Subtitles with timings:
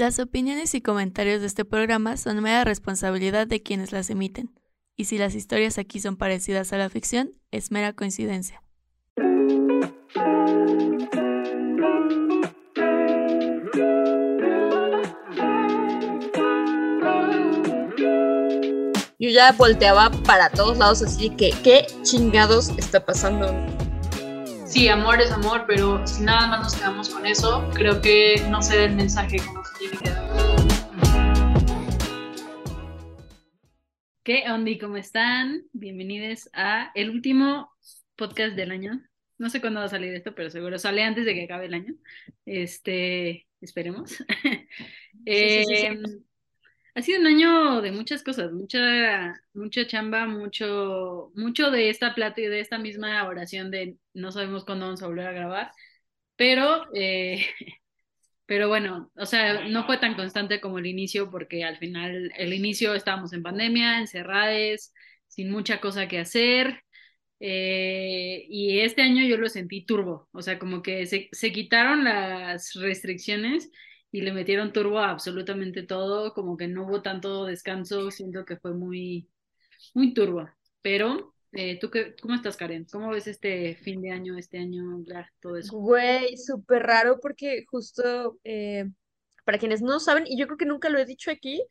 [0.00, 4.58] Las opiniones y comentarios de este programa son mera responsabilidad de quienes las emiten,
[4.96, 8.62] y si las historias aquí son parecidas a la ficción, es mera coincidencia.
[19.18, 23.54] Yo ya volteaba para todos lados así que, ¿qué chingados está pasando?
[24.70, 28.62] Sí, amor es amor, pero si nada más nos quedamos con eso, creo que no
[28.62, 30.30] se da el mensaje como se tiene que dar.
[34.22, 35.64] ¿Qué onda y cómo están?
[35.72, 37.68] Bienvenidos a el último
[38.14, 39.02] podcast del año.
[39.38, 41.74] No sé cuándo va a salir esto, pero seguro sale antes de que acabe el
[41.74, 41.94] año.
[42.46, 44.24] Este, esperemos.
[45.26, 46.24] Sí, sí, sí, sí.
[46.94, 52.40] Ha sido un año de muchas cosas, mucha, mucha chamba, mucho, mucho de esta plata
[52.40, 55.70] y de esta misma oración de no sabemos cuándo vamos a volver a grabar,
[56.36, 57.46] pero, eh,
[58.46, 62.54] pero bueno, o sea, no fue tan constante como el inicio porque al final, el
[62.54, 64.92] inicio estábamos en pandemia, encerrades,
[65.28, 66.82] sin mucha cosa que hacer.
[67.40, 72.04] eh, y este año yo lo sentí turbo, o sea, como que se, se quitaron
[72.04, 73.70] las restricciones
[74.12, 78.56] y le metieron turbo a absolutamente todo, como que no hubo tanto descanso, siento que
[78.56, 79.28] fue muy,
[79.94, 80.48] muy turbo.
[80.82, 82.86] Pero, eh, ¿tú qué, cómo estás, Karen?
[82.90, 85.04] ¿Cómo ves este fin de año, este año,
[85.40, 85.76] todo eso?
[85.76, 88.86] Güey, súper raro porque justo, eh,
[89.44, 91.62] para quienes no saben, y yo creo que nunca lo he dicho aquí,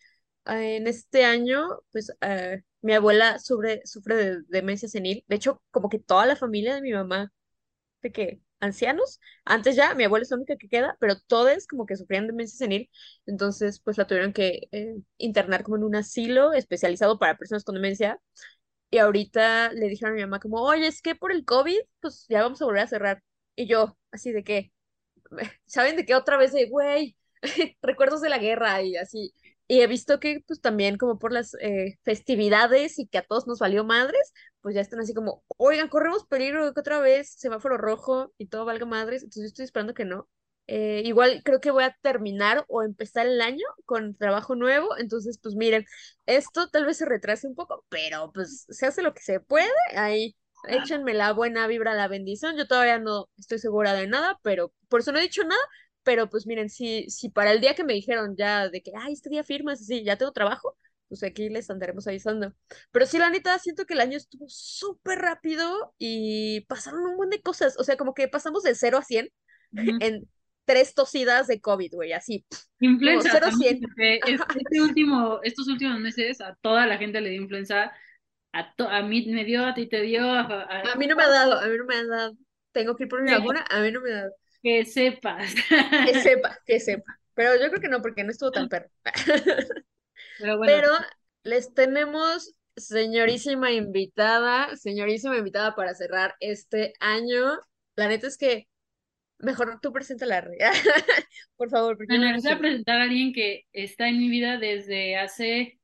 [0.46, 5.24] eh, en este año, pues eh, mi abuela sufre, sufre de demencia senil.
[5.28, 7.32] De hecho, como que toda la familia de mi mamá,
[8.02, 11.86] de que ancianos, antes ya, mi abuela es la única que queda, pero todos como
[11.86, 12.90] que sufrían demencia senil,
[13.26, 17.76] entonces pues la tuvieron que eh, internar como en un asilo especializado para personas con
[17.76, 18.20] demencia.
[18.92, 22.26] Y ahorita le dijeron a mi mamá como, oye, es que por el COVID, pues
[22.30, 23.24] ya vamos a volver a cerrar.
[23.56, 24.72] Y yo, así de que,
[25.66, 27.18] ¿saben de qué otra vez de, güey,
[27.82, 29.34] recuerdos de la guerra y así?
[29.72, 33.46] Y he visto que pues también como por las eh, festividades y que a todos
[33.46, 37.36] nos valió madres, pues ya están así como, oigan, corremos peligro de que otra vez
[37.38, 39.22] semáforo rojo y todo valga madres.
[39.22, 40.28] Entonces yo estoy esperando que no.
[40.66, 44.98] Eh, igual creo que voy a terminar o empezar el año con trabajo nuevo.
[44.98, 45.86] Entonces, pues miren,
[46.26, 49.70] esto tal vez se retrase un poco, pero pues se hace lo que se puede.
[49.96, 50.36] Ahí
[50.68, 52.58] échenme la buena vibra, la bendición.
[52.58, 55.62] Yo todavía no estoy segura de nada, pero por eso no he dicho nada.
[56.10, 59.14] Pero pues miren, si, si para el día que me dijeron ya de que, ay,
[59.14, 60.76] este día firmas, así, ya tengo trabajo,
[61.08, 62.52] pues aquí les andaremos avisando.
[62.90, 67.30] Pero sí, la neta, siento que el año estuvo súper rápido y pasaron un montón
[67.30, 67.78] de cosas.
[67.78, 69.30] O sea, como que pasamos de 0 a 100
[69.72, 69.98] Ujú.
[70.00, 70.28] en
[70.66, 72.44] tres tosidas de COVID, güey, así.
[72.80, 73.82] Influenza cero a también, cien.
[73.82, 77.92] porque es- este último, estos últimos meses a toda la gente le dio influenza,
[78.52, 81.16] a, to- a mí me dio, a ti te dio, a, a- A mí no
[81.16, 82.36] me ha dado, a mí no me ha dado.
[82.72, 83.36] Tengo que ir por mi Sí.
[83.36, 84.32] vacuna, a mí no me ha dado.
[84.62, 85.54] Que sepas.
[86.06, 87.20] Que sepa, que sepa.
[87.34, 88.90] Pero yo creo que no, porque no estuvo tan perro.
[90.40, 90.92] Pero bueno, Pero
[91.44, 97.60] les tenemos señorísima invitada, señorísima invitada para cerrar este año.
[97.96, 98.68] La neta es que
[99.40, 100.60] mejor tú preséntala, Rey.
[101.56, 105.18] Por favor, bueno, les voy a presentar a alguien que está en mi vida desde
[105.18, 105.80] hace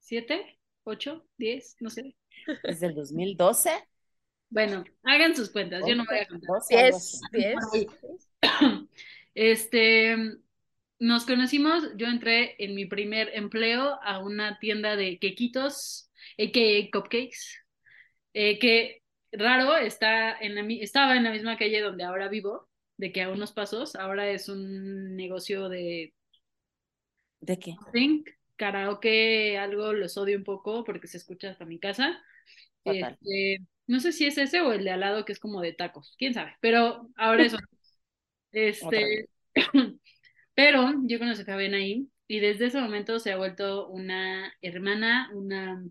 [0.00, 2.14] siete, ocho, diez, no sé.
[2.62, 3.70] Desde el 2012.
[4.50, 6.48] Bueno, hagan sus cuentas, yo no voy a contar.
[6.48, 7.18] 12, algo así.
[7.32, 7.86] Diez, diez.
[9.34, 10.16] Este,
[10.98, 16.90] nos conocimos, yo entré en mi primer empleo a una tienda de quequitos, a.k.a.
[16.90, 17.58] cupcakes,
[18.34, 22.68] eh, que raro, está en la, mi- estaba en la misma calle donde ahora vivo,
[22.96, 26.14] de que a unos pasos, ahora es un negocio de
[27.40, 27.76] ¿De qué?
[27.92, 32.20] think, karaoke, algo los odio un poco porque se escucha hasta mi casa.
[32.82, 33.18] Fatal.
[33.22, 35.72] Este, no sé si es ese o el de al lado que es como de
[35.72, 37.58] tacos, quién sabe, pero ahora eso.
[38.52, 39.28] Este,
[40.54, 45.30] pero yo conocí a Fabián ahí y desde ese momento se ha vuelto una hermana,
[45.34, 45.82] una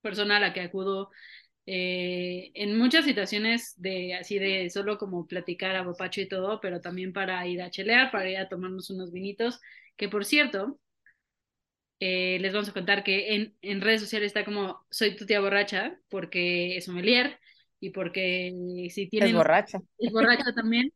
[0.00, 1.10] persona a la que acudo
[1.66, 6.80] eh, en muchas situaciones de así de solo como platicar a bopacho y todo, pero
[6.80, 9.60] también para ir a chelear, para ir a tomarnos unos vinitos,
[9.96, 10.78] que por cierto,
[12.06, 15.40] eh, les vamos a contar que en, en redes sociales está como soy tu tía
[15.40, 17.38] borracha, porque es sommelier
[17.80, 18.52] y porque
[18.90, 19.78] si Es tienen borracha.
[19.98, 20.92] es borracha también.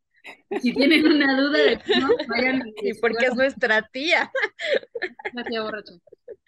[0.60, 4.30] Si tienen una duda de no, vayan Y porque es nuestra tía.
[5.32, 5.92] la tía borracha.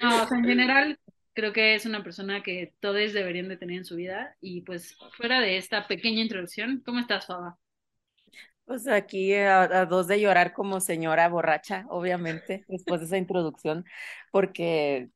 [0.01, 0.99] No, o sea, en general,
[1.35, 4.37] creo que es una persona que todos deberían de tener en su vida.
[4.41, 7.59] Y pues, fuera de esta pequeña introducción, ¿cómo estás, Faba?
[8.71, 13.85] Pues aquí a, a dos de llorar como señora borracha, obviamente, después de esa introducción,
[14.31, 15.09] porque,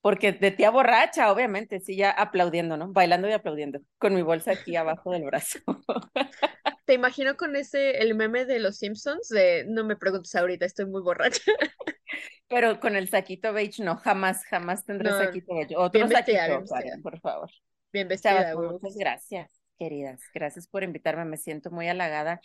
[0.00, 2.92] porque de tía borracha, obviamente, sí, ya aplaudiendo, ¿no?
[2.92, 5.58] Bailando y aplaudiendo, con mi bolsa aquí abajo del brazo.
[6.86, 10.86] Te imagino con ese, el meme de los Simpsons de no me preguntes ahorita, estoy
[10.86, 11.42] muy borracha.
[12.48, 15.74] Pero con el saquito beige no, jamás, jamás tendré No, saquito beige.
[15.76, 16.78] Otro saquito, bien vestida.
[16.78, 17.50] Karen, por favor.
[17.92, 20.20] Bien vestida, muchas gracias, queridas.
[20.32, 21.24] Gracias por invitarme.
[21.24, 22.40] Me siento muy halagada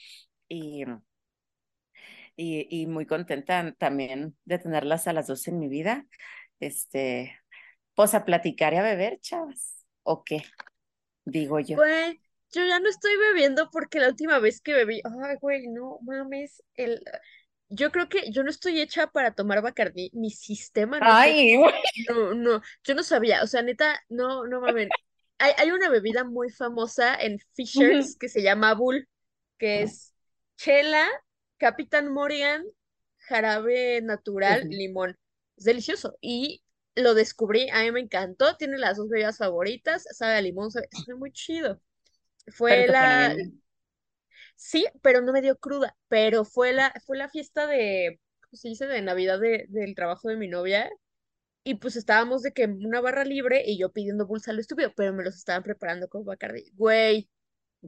[0.47, 0.83] y,
[2.35, 6.05] y, y muy contenta también de tenerlas a las dos en mi vida.
[6.59, 7.37] Este,
[7.95, 9.85] pues a platicar y a beber, chavas.
[10.03, 10.43] ¿O qué?
[11.25, 11.77] Digo yo.
[11.77, 12.21] Güey,
[12.53, 16.63] yo ya no estoy bebiendo porque la última vez que bebí, ay, güey, no mames,
[16.75, 17.01] el...
[17.67, 21.73] Yo creo que yo no estoy hecha para tomar Bacardí, mi sistema no Ay, güey.
[22.07, 24.89] No, no, yo no sabía, o sea, neta, no, no mames.
[25.39, 29.09] Hay, hay una bebida muy famosa en Fishers que se llama Bull,
[29.57, 30.14] que es
[30.57, 31.07] chela,
[31.57, 32.65] Capitán Morgan,
[33.17, 35.17] jarabe natural, limón.
[35.57, 36.17] Es delicioso.
[36.21, 36.63] Y
[36.95, 40.87] lo descubrí, a mí me encantó, tiene las dos bebidas favoritas, sabe a limón, sabe,
[40.91, 41.81] sabe muy chido.
[42.47, 43.35] Fue la.
[44.55, 48.69] Sí, pero no me dio cruda, pero fue la, fue la fiesta de, ¿cómo se
[48.69, 48.85] dice?
[48.87, 50.89] De Navidad de, del trabajo de mi novia.
[51.63, 55.13] Y pues estábamos de que una barra libre y yo pidiendo bolsa lo estúpido, pero
[55.13, 56.71] me los estaban preparando con Bacardi.
[56.75, 57.27] Güey,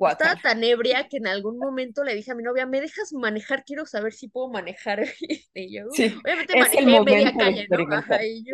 [0.06, 0.42] estaba Guácala.
[0.42, 3.64] tan ebria que en algún momento le dije a mi novia, ¿me dejas manejar?
[3.66, 5.04] Quiero saber si puedo manejar.
[5.54, 7.78] Y yo, Sí, obviamente manejé media calle, ¿no?
[7.96, 8.24] Ajá, experimentar.
[8.24, 8.54] y yo,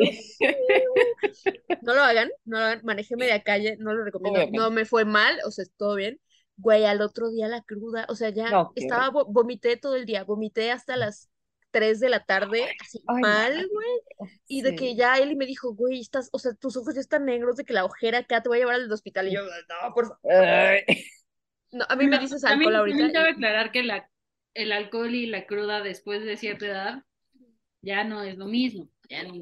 [1.82, 4.46] no lo hagan, no lo hagan, manejé media calle, no lo recomiendo.
[4.52, 6.20] No me fue mal, o sea, todo bien.
[6.58, 10.06] Güey, al otro día la cruda, o sea, ya No, estaba, vo- vomité todo el
[10.06, 11.30] día, vomité hasta las
[11.72, 14.30] 3 de la tarde, así Ay, mal, güey.
[14.48, 17.26] Y de que ya él me dijo, güey, estás, o sea, tus ojos ya están
[17.26, 19.28] negros de que la ojera acá te voy a llevar al hospital.
[19.30, 20.20] Y yo, no, por favor.
[20.32, 20.84] Ay.
[21.74, 22.98] No, a mí me dices también, alcohol ahorita.
[22.98, 24.10] también cabe y- aclarar que la,
[24.54, 27.04] el alcohol y la cruda después de cierta edad
[27.82, 28.90] ya no es lo mismo.
[29.10, 29.34] Ya no,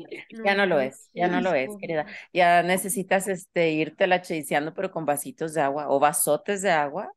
[0.44, 2.06] Ya no lo es, ya no lo es, querida.
[2.34, 7.12] Ya necesitas este irte la chaseando, pero con vasitos de agua o vasotes de agua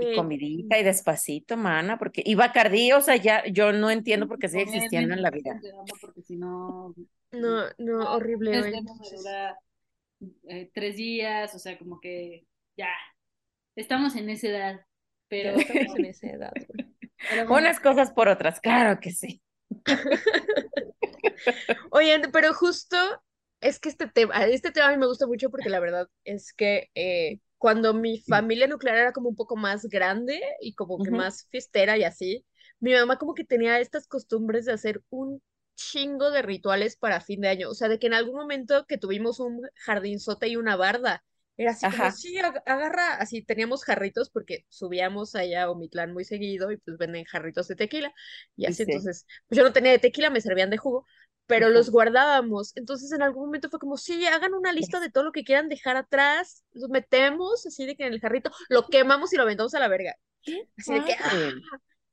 [0.00, 4.38] y comidita y despacito, mana, porque y Bacardí, o sea, ya yo no entiendo por
[4.38, 5.60] qué sigue existiendo en la vida.
[6.28, 6.94] no,
[7.32, 9.58] no, no, horrible, este tema me dura
[10.48, 12.46] eh, tres días, o sea, como que
[12.76, 12.88] ya,
[13.76, 14.80] estamos en esa edad.
[15.28, 16.94] Pero, estamos en esa edad, güey.
[17.30, 19.42] pero bueno, Unas cosas por otras, claro que sí.
[21.90, 22.96] Oigan, pero justo
[23.60, 26.52] es que este tema, este tema a mí me gusta mucho porque la verdad es
[26.52, 31.10] que eh, cuando mi familia nuclear era como un poco más grande y como que
[31.10, 32.44] más fiestera y así,
[32.80, 35.42] mi mamá como que tenía estas costumbres de hacer un
[35.74, 37.70] chingo de rituales para fin de año.
[37.70, 41.24] O sea, de que en algún momento que tuvimos un jardinzote y una barda,
[41.56, 42.10] era así como, Ajá.
[42.10, 46.98] sí, ag- agarra, así teníamos jarritos porque subíamos allá a Omitlán muy seguido y pues
[46.98, 48.12] venden jarritos de tequila
[48.56, 48.84] y así, Sí.
[48.84, 51.06] entonces, pues yo no tenía de tequila, me servían de jugo
[51.46, 52.72] pero los guardábamos.
[52.76, 55.68] Entonces en algún momento fue como, sí, hagan una lista de todo lo que quieran
[55.68, 59.72] dejar atrás, los metemos así de que en el jarrito, lo quemamos y lo aventamos
[59.74, 60.16] a la verga.
[60.78, 61.32] Así de que, ¡ah!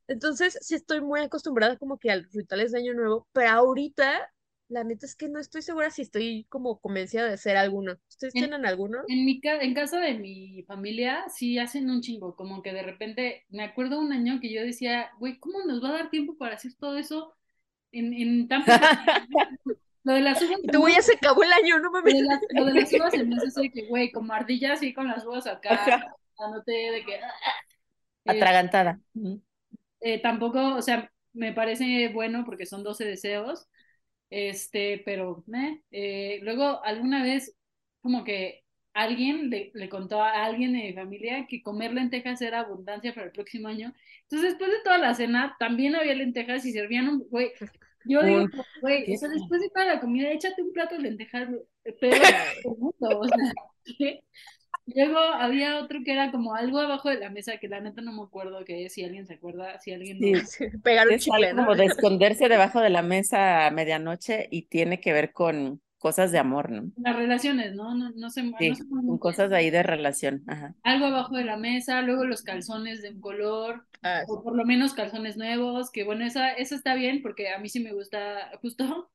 [0.07, 4.31] Entonces sí estoy muy acostumbrada como que a los rituales de Año Nuevo, pero ahorita,
[4.74, 7.94] la neta es que no estoy segura si estoy como convencida de hacer alguno.
[8.10, 9.00] ¿Ustedes En- tienen alguno?
[9.08, 12.84] En mi ca- en casa de mi familia sí hacen un chingo, como que de
[12.84, 16.38] repente, me acuerdo un año que yo decía, güey, ¿cómo nos va a dar tiempo
[16.38, 17.34] para hacer todo eso
[17.92, 19.40] en, en tan poco tiempo?"
[20.06, 22.14] Lo de las uvas, Y tú, güey, ya se acabó el año, no mames.
[22.14, 22.24] de
[22.60, 25.25] lo de las uvas se me hace así que, güey, como ardilla así con las
[25.25, 27.16] uvas acá, dándote de que...
[27.16, 27.20] eh,
[28.25, 29.00] Atragantada.
[30.02, 33.68] Eh, tampoco, o sea, me parece bueno porque son 12 deseos,
[34.33, 35.84] este, pero meh.
[35.91, 37.55] Eh, luego alguna vez
[38.01, 42.62] como que alguien le, le contó a alguien de mi familia que comer lentejas era
[42.62, 43.93] abundancia para el próximo año.
[44.24, 47.51] Entonces después de toda la cena también había lentejas y servían un, güey,
[48.05, 48.48] yo digo,
[48.81, 51.50] güey, o sea, después de toda la comida, échate un plato de lentejas,
[52.00, 52.17] pero
[53.00, 53.53] o sea,
[53.98, 54.24] ¿qué?
[54.86, 58.12] Luego había otro que era como algo abajo de la mesa que la neta no
[58.13, 60.32] me acuerdo qué es, si alguien se acuerda, si alguien no.
[60.46, 60.66] Sí.
[60.84, 61.63] Pegar un Es chicle, algo ¿no?
[61.63, 66.32] como de esconderse debajo de la mesa a medianoche y tiene que ver con cosas
[66.32, 66.92] de amor, ¿no?
[66.96, 67.94] Las relaciones, ¿no?
[67.96, 70.44] No, no sé, Sí, no con cosas ahí de relación.
[70.48, 70.75] Ajá.
[70.84, 74.66] Algo abajo de la mesa, luego los calzones de un color, Ah, o por lo
[74.66, 78.52] menos calzones nuevos, que bueno, esa, esa está bien porque a mí sí me gusta,
[78.62, 79.12] justo,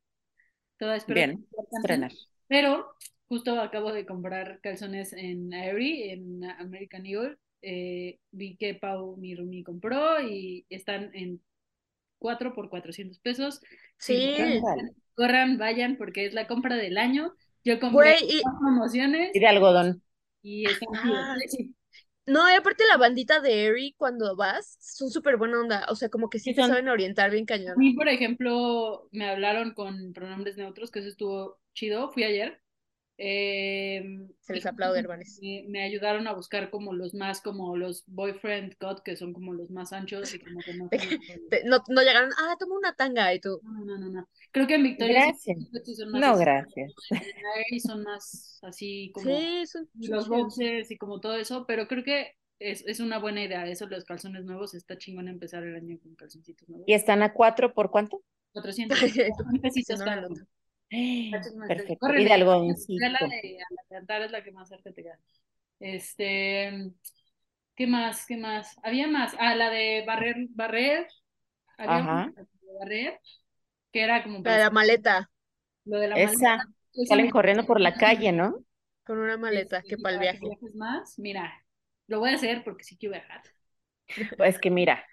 [0.78, 2.16] toda espero Bien, que
[2.48, 2.94] pero
[3.28, 9.34] justo acabo de comprar calzones en Aerie, en American Eagle, eh, vi que Pau, mi
[9.34, 11.42] roomie, compró y están en
[12.18, 13.60] 4 por 400 pesos.
[13.98, 14.36] Sí.
[14.36, 17.34] corran, corran, vayan porque es la compra del año.
[17.64, 20.02] Yo compré Güey, y, promociones Y de algodón.
[20.42, 21.36] y están Ah.
[21.46, 21.74] Sí,
[22.26, 26.08] No, y aparte la bandita de Eri cuando vas son súper buena onda, o sea,
[26.10, 26.64] como que sí Sí te son.
[26.64, 27.76] saben orientar bien A cañón.
[27.78, 32.10] mí, por ejemplo, me hablaron con pronombres neutros, que eso estuvo chido.
[32.10, 32.60] Fui ayer
[33.18, 34.02] Eh,
[34.40, 35.40] Se les aplaude, hermanes.
[35.42, 39.52] me, me ayudaron a buscar como los más, como los boyfriend cut, que son como
[39.52, 40.88] los más anchos y como que no
[42.02, 43.60] llegaron, ah, toma una tanga y tú.
[43.62, 44.28] No, no, no, no.
[44.52, 45.58] Creo que en Victoria Gracias.
[45.84, 46.92] sí son más No, así, gracias.
[47.70, 52.04] y son más así como Sí, son los boxes y como todo eso, pero creo
[52.04, 53.66] que es, es una buena idea.
[53.66, 56.86] Eso, los calzones nuevos, está chingón empezar el año con calzoncitos nuevos.
[56.88, 58.22] ¿Y están a cuatro por cuánto?
[58.52, 58.98] 400
[59.36, 60.00] Tú, pesitos
[61.66, 61.98] Perfecto.
[61.98, 63.10] Córrele, Y de algodoncito.
[63.10, 65.18] La de a cantar es la que más cerca te queda.
[65.80, 66.92] Este,
[67.76, 68.26] ¿qué más?
[68.26, 68.76] ¿Qué más?
[68.82, 69.34] Había más.
[69.38, 71.08] Ah, la de barrer, barrer.
[71.78, 72.32] Había Ajá.
[72.36, 73.20] una de barrer,
[73.92, 75.30] que era como La de la maleta,
[75.84, 76.48] lo de la Esa.
[76.56, 76.64] maleta.
[76.94, 78.64] Esa Salen corriendo por la calle, ¿no?
[79.04, 80.40] con una maleta, Este, que para el que viaje.
[80.40, 81.52] viajes más, mira,
[82.06, 83.42] lo voy a hacer porque sí quiero viajar.
[84.36, 85.04] Pues que mira,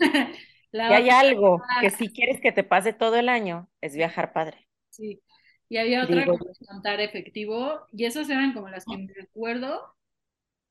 [0.86, 4.65] si hay algo que si quieres que te pase todo el año, es viajar padre.
[4.96, 5.20] Sí.
[5.68, 9.12] Y había otra Digo como de cantar efectivo, y esas eran como las que me
[9.12, 9.82] recuerdo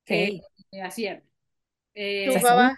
[0.04, 0.40] que
[0.70, 0.80] Sí.
[0.80, 1.22] hacían.
[1.94, 2.76] Eh, Baba.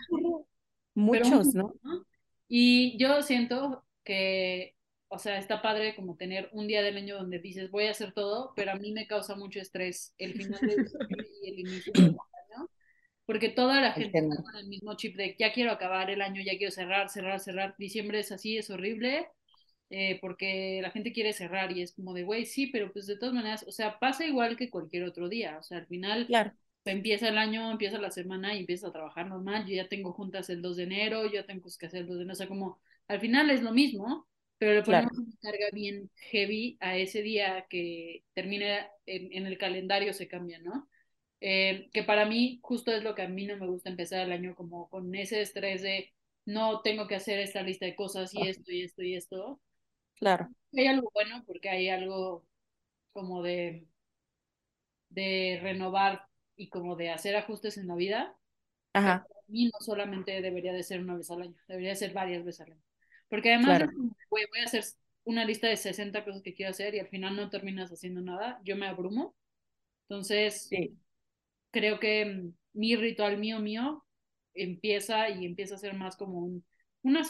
[0.94, 1.74] muchos, ¿no?
[1.82, 2.06] ¿no?
[2.48, 4.74] Y yo siento que,
[5.08, 8.12] o sea, está padre como tener un día del año donde dices voy a hacer
[8.12, 11.92] todo, pero a mí me causa mucho estrés el final de diciembre y el inicio
[11.92, 12.04] del
[12.56, 12.70] año,
[13.26, 16.42] porque toda la gente está con el mismo chip de ya quiero acabar el año,
[16.44, 17.74] ya quiero cerrar, cerrar, cerrar.
[17.78, 19.28] Diciembre es así, es horrible.
[19.90, 23.16] Eh, porque la gente quiere cerrar y es como de, güey, sí, pero pues de
[23.18, 26.52] todas maneras, o sea, pasa igual que cualquier otro día, o sea, al final Claro.
[26.84, 29.66] empieza el año, empieza la semana y empiezas a trabajar normal.
[29.66, 32.16] Yo ya tengo juntas el 2 de enero, yo ya tengo que hacer el 2
[32.16, 32.32] de enero.
[32.34, 34.26] O sea, como al final es lo mismo,
[34.58, 35.08] pero le Claro.
[35.08, 40.28] ponemos una carga bien heavy a ese día que termina en, en el calendario, se
[40.28, 40.88] cambia, ¿no?
[41.40, 44.32] Eh, que para mí justo es lo que a mí no me gusta empezar el
[44.32, 46.12] año como con ese estrés de
[46.46, 49.60] no tengo que hacer esta lista de cosas y esto y esto y esto.
[50.20, 50.50] Claro.
[50.76, 52.46] Hay algo bueno porque hay algo
[53.12, 53.86] como de,
[55.10, 56.22] de renovar
[56.56, 58.34] y como de hacer ajustes en la vida.
[58.94, 59.26] Ajá.
[59.48, 62.60] Mí no solamente debería de ser una vez al año, debería de ser varias veces
[62.66, 62.82] al año.
[63.28, 63.90] Porque además, Claro.
[64.30, 64.84] voy a hacer
[65.24, 68.60] una lista de 60 cosas que quiero hacer y al final no terminas haciendo nada,
[68.64, 69.34] yo me abrumo.
[70.08, 70.98] Entonces, Sí.
[71.70, 74.04] creo que mm, mi ritual mío mío
[74.54, 76.64] empieza y empieza a ser más como un,
[77.02, 77.22] una,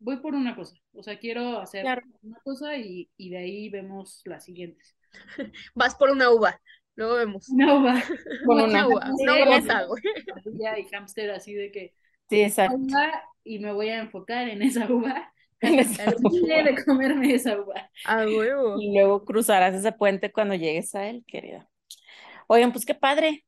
[0.00, 2.02] voy por una cosa, o sea, quiero hacer Claro.
[2.22, 4.96] una cosa y, y de ahí vemos las siguientes.
[5.74, 6.60] Vas por una uva,
[6.96, 7.48] luego vemos.
[7.50, 8.02] Una uva,
[8.46, 8.88] Con Una una.
[8.88, 10.02] uva, una güey.
[10.34, 11.94] ardilla y hámster así de que
[12.28, 12.76] Sí, exacto.
[12.78, 15.32] uva y me voy a enfocar en esa uva.
[15.62, 17.90] En esa Terminé de comerme esa uva.
[18.06, 18.80] A huevo.
[18.80, 21.68] Y luego cruzarás ese puente cuando llegues a él, querida.
[22.46, 23.44] Oigan, pues qué padre,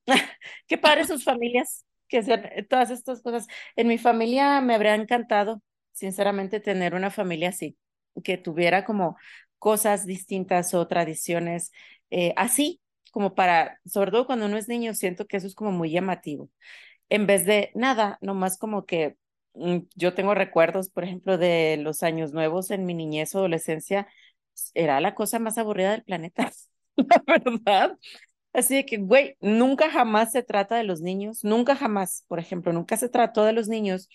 [0.67, 3.47] qué padre sus familias que hacen todas estas cosas.
[3.77, 7.77] En mi familia me habría encantado, sinceramente, tener una familia así,
[8.25, 9.17] que tuviera como
[9.59, 11.73] cosas distintas o tradiciones
[12.11, 12.81] eh, así,
[13.13, 16.51] como para, sobre todo cuando uno es niño, siento que eso es como muy llamativo.
[17.09, 19.17] En vez de nada, nomás como que
[19.55, 24.09] mm, yo tengo recuerdos, por ejemplo, de los años nuevos en mi niñez o adolescencia,
[24.75, 26.51] era la cosa más aburrida del planeta,
[26.97, 27.99] la verdad.
[28.53, 32.73] Así de que, güey, nunca jamás se trata de los niños, nunca jamás, por ejemplo,
[32.73, 34.09] nunca se trató de los niños.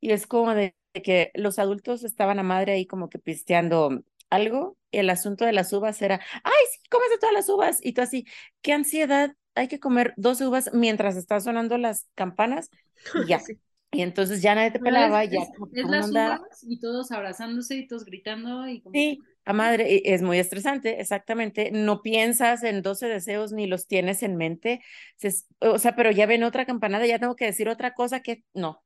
[0.00, 4.76] Y es como de que los adultos estaban a madre ahí como que pisteando algo.
[4.90, 7.78] Y el asunto de las uvas era, ay, sí, cómete todas las uvas.
[7.82, 8.26] Y tú así,
[8.62, 12.70] qué ansiedad, hay que comer 12 uvas mientras están sonando las campanas
[13.14, 13.40] y ya.
[13.40, 13.58] Sí.
[13.90, 15.50] Y entonces ya nadie te pelaba, es, ya es-
[15.90, 20.38] las uvas y todos abrazándose y todos gritando y como Sí, a madre, es muy
[20.38, 21.70] estresante, exactamente.
[21.72, 24.80] No piensas en 12 deseos ni los tienes en mente.
[25.16, 28.44] Se- O sea, pero ya ven otra campanada, ya tengo que decir otra cosa que
[28.54, 28.82] no.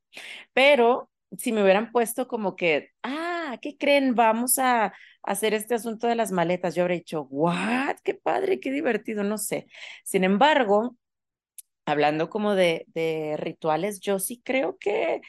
[0.54, 4.14] Pero si me hubieran puesto como que, ah, ¿qué creen?
[4.14, 4.92] Vamos a
[5.22, 6.74] hacer este asunto de las maletas.
[6.74, 7.96] Yo habría dicho, what?
[8.04, 9.66] Qué padre, qué divertido, no sé.
[10.04, 10.96] Sin embargo,
[11.86, 15.22] hablando como de, de rituales, yo sí creo que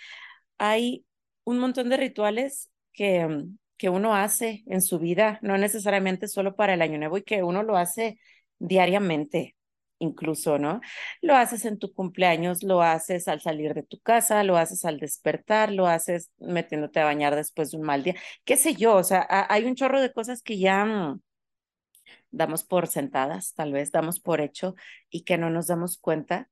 [0.59, 1.05] hay
[1.45, 6.57] un montón de rituales que, mm, que uno hace en su vida, no necesariamente solo
[6.57, 8.19] para el año nuevo y que uno lo hace
[8.59, 9.56] diariamente,
[9.99, 10.81] incluso, ¿no?
[11.21, 14.99] Lo haces en tu cumpleaños, lo haces al salir de tu casa, lo haces al
[14.99, 19.03] despertar, lo haces metiéndote a bañar después de un mal día, qué sé yo, o
[19.03, 21.19] sea, ha- hay un chorro de cosas que ya mm,
[22.31, 24.75] damos por sentadas, tal vez damos por hecho
[25.09, 26.49] y que no nos damos cuenta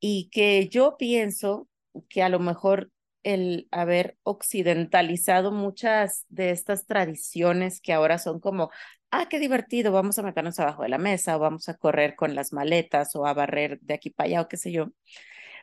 [0.00, 1.68] y que yo pienso
[2.08, 2.90] que a lo mejor
[3.24, 8.70] el haber occidentalizado muchas de estas tradiciones que ahora son como,
[9.12, 12.34] ah, qué divertido, vamos a meternos abajo de la mesa o vamos a correr con
[12.34, 14.88] las maletas o a barrer de aquí para allá o qué sé yo,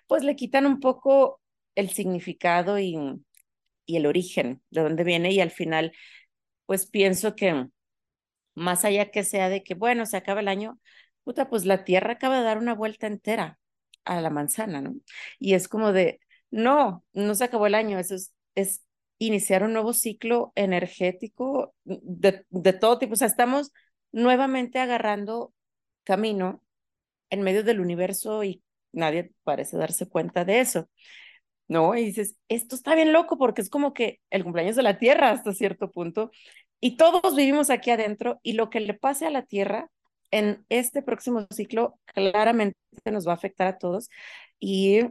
[0.07, 1.41] pues le quitan un poco
[1.75, 2.97] el significado y,
[3.87, 5.93] el origen de dónde viene y al final,
[6.67, 7.67] pues pienso que
[8.55, 10.79] más allá que sea de que, bueno, se acaba el año,
[11.23, 13.59] puta, pues la Tierra acaba de dar una vuelta entera
[14.05, 14.95] a la manzana, ¿no?
[15.39, 16.19] Y es como de,
[16.51, 18.83] no, no se acabó el año, eso es, es
[19.19, 23.71] iniciar un nuevo ciclo energético de, todo tipo, o sea, estamos
[24.11, 25.53] nuevamente agarrando
[26.03, 26.63] camino
[27.29, 30.89] en medio del universo y nadie parece darse cuenta de eso.
[31.67, 31.95] ¿No?
[31.95, 35.29] Y dices, esto está bien loco porque es como que el cumpleaños de la Tierra
[35.29, 36.31] hasta cierto punto
[36.79, 39.91] y todos vivimos aquí adentro y lo que le pase a la Tierra
[40.31, 44.09] en este próximo ciclo claramente nos va a afectar a todos
[44.59, 45.01] y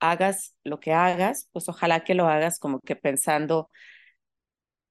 [0.00, 3.70] hagas lo que hagas, pues ojalá que lo hagas como que pensando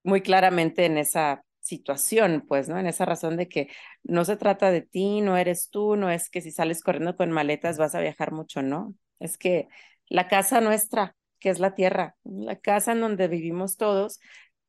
[0.03, 2.77] muy claramente en esa situación, pues, ¿no?
[2.79, 3.69] En esa razón de que
[4.03, 7.31] no se trata de ti, no eres tú, no es que si sales corriendo con
[7.31, 8.93] maletas vas a viajar mucho, ¿no?
[9.19, 9.67] Es que
[10.07, 14.19] la casa nuestra, que es la tierra, la casa en donde vivimos todos,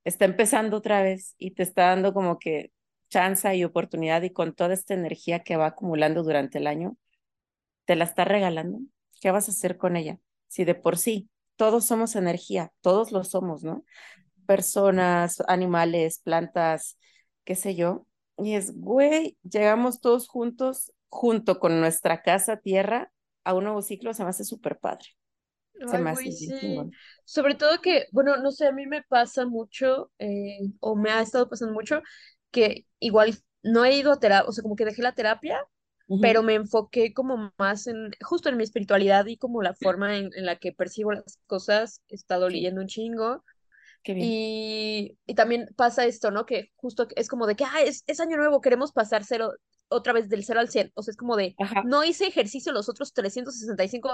[0.05, 2.73] está empezando otra vez y te está dando como que
[3.11, 6.97] chance y oportunidad y con toda esta energía que va acumulando durante el año,
[7.87, 8.81] te la está regalando.
[9.21, 10.19] ¿Qué vas a hacer con ella?
[10.49, 13.85] Si de por sí todos somos energía, todos lo somos, ¿no?
[14.47, 16.99] personas, animales, plantas,
[17.45, 18.07] qué sé yo.
[18.38, 23.12] Y es, güey, llegamos todos juntos, junto con nuestra casa, tierra,
[23.45, 25.07] a un nuevo ciclo, se me hace súper padre.
[25.87, 26.31] Se me hace
[27.25, 31.21] Sobre todo que, bueno, no sé, a mí me pasa mucho, eh, o me ha
[31.21, 32.00] estado pasando mucho,
[32.50, 35.62] que igual no he ido a terapia, o sea, como que dejé la terapia,
[36.20, 40.30] pero me enfoqué como más en, justo en mi espiritualidad y como la forma en,
[40.36, 43.44] la que percibo las cosas, he estado leyendo un chingo,
[44.04, 46.46] y, y, también pasa esto, ¿no?
[46.46, 49.54] Que justo es como de que, ah, es, es año nuevo, queremos pasar cero,
[49.88, 50.92] otra vez del cero al 100.
[50.94, 54.10] O sea, es como de, no hice ejercicio los otros 365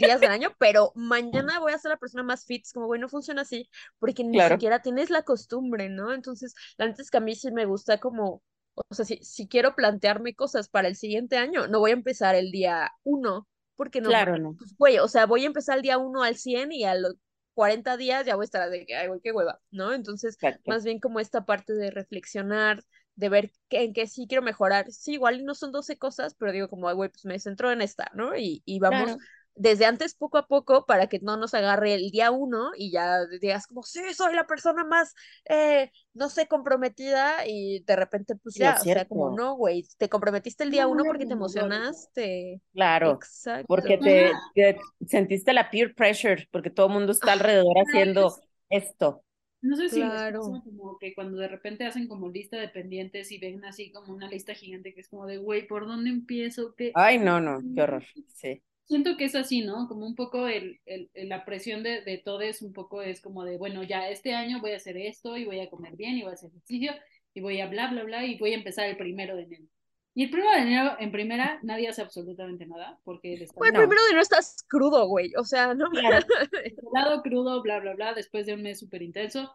[0.00, 2.64] días del año, pero mañana voy a ser la persona más fit.
[2.64, 6.12] Es como, güey, no funciona así, porque ni siquiera tienes la costumbre, ¿no?
[6.12, 8.42] Entonces, la neta es que a mí sí me gusta como,
[8.88, 12.34] o sea, si, si quiero plantearme cosas para el siguiente año, no voy a empezar
[12.34, 14.54] el día uno, porque no, claro, no.
[14.56, 17.14] Pues, güey, o sea, voy a empezar el día uno al 100 y a los
[17.54, 19.92] 40 días ya voy a estar de que, ay, güey, qué hueva, ¿no?
[19.92, 24.90] Entonces, más bien como esta parte de reflexionar, de ver en qué sí quiero mejorar.
[24.92, 27.80] Sí, igual no son 12 cosas, pero digo como, ay, güey, pues me centro en
[27.80, 28.36] esta, ¿no?
[28.36, 29.16] Y, y vamos
[29.56, 33.26] desde antes poco a poco para que no nos agarre el día uno y ya
[33.40, 35.14] digas como, sí, soy la persona más,
[35.48, 40.08] eh, no sé, comprometida y de repente pues ya, o sea, como no, güey, te
[40.08, 42.60] comprometiste el día uno porque te emocionaste.
[42.72, 43.66] Claro, Exacto.
[43.66, 48.34] porque te, sentiste la peer pressure, porque todo el mundo está alrededor haciendo
[48.68, 49.22] esto.
[49.62, 50.40] No sé si claro.
[50.42, 54.28] como que cuando de repente hacen como lista de pendientes y ven así como una
[54.28, 56.74] lista gigante que es como de, güey, ¿por dónde empiezo?
[56.76, 56.92] ¿Qué?
[56.94, 59.88] Ay, no, no, qué horror, sí siento que es así, ¿no?
[59.88, 63.44] Como un poco el, el, la presión de, de todo es un poco es como
[63.44, 66.22] de, bueno, ya este año voy a hacer esto y voy a comer bien y
[66.22, 66.92] voy a hacer ejercicio
[67.34, 69.64] y voy a bla, bla, bla y voy a empezar el primero de enero.
[70.14, 73.46] Y el primero de enero, en primera, nadie hace absolutamente nada, porque...
[73.54, 75.90] Bueno, el primero de enero estás crudo, güey, o sea, no...
[75.90, 76.26] Claro,
[76.94, 79.54] lado crudo, bla, bla, bla, después de un mes súper intenso.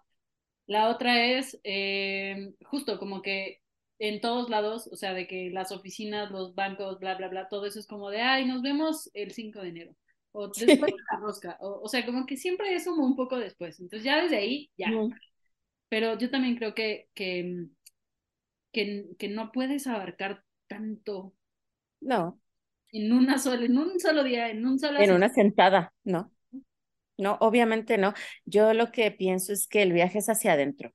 [0.67, 3.61] La otra es, eh, justo como que
[4.01, 7.67] en todos lados, o sea, de que las oficinas, los bancos, bla, bla, bla, todo
[7.67, 9.95] eso es como de, ay, nos vemos el 5 de enero,
[10.31, 13.79] o después de la rosca, o, sea, como que siempre es como un poco después,
[13.79, 14.89] entonces ya desde ahí, ya.
[15.87, 17.67] Pero yo también creo que, que,
[18.71, 21.35] que, que no puedes abarcar tanto.
[21.99, 22.41] No.
[22.91, 24.99] En una sola, en un solo día, en un solo.
[24.99, 26.31] En una sentada, no.
[27.17, 28.15] No, obviamente no.
[28.45, 30.91] Yo lo que pienso es que el viaje es hacia adentro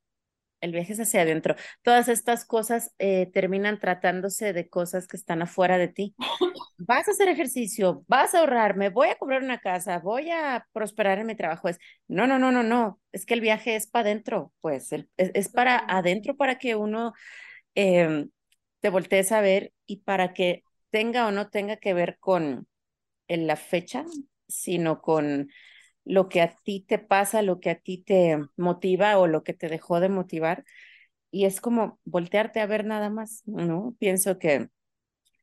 [0.60, 1.54] el viaje es hacia adentro.
[1.82, 6.14] Todas estas cosas eh, terminan tratándose de cosas que están afuera de ti.
[6.78, 10.66] Vas a hacer ejercicio, vas a ahorrar, me voy a comprar una casa, voy a
[10.72, 11.68] prosperar en mi trabajo.
[11.68, 13.00] Es, no, no, no, no, no.
[13.12, 17.12] Es que el viaje es para adentro, pues es, para adentro para que uno
[17.74, 18.30] em,
[18.80, 22.66] te voltees a ver y para que tenga o no tenga que ver con
[23.28, 24.04] la fecha,
[24.48, 25.48] sino con
[26.06, 29.54] lo que a ti te pasa, lo que a ti te motiva o lo que
[29.54, 30.64] te dejó de motivar.
[31.32, 33.96] Y es como voltearte a ver nada más, ¿no?
[34.00, 34.70] Pienso que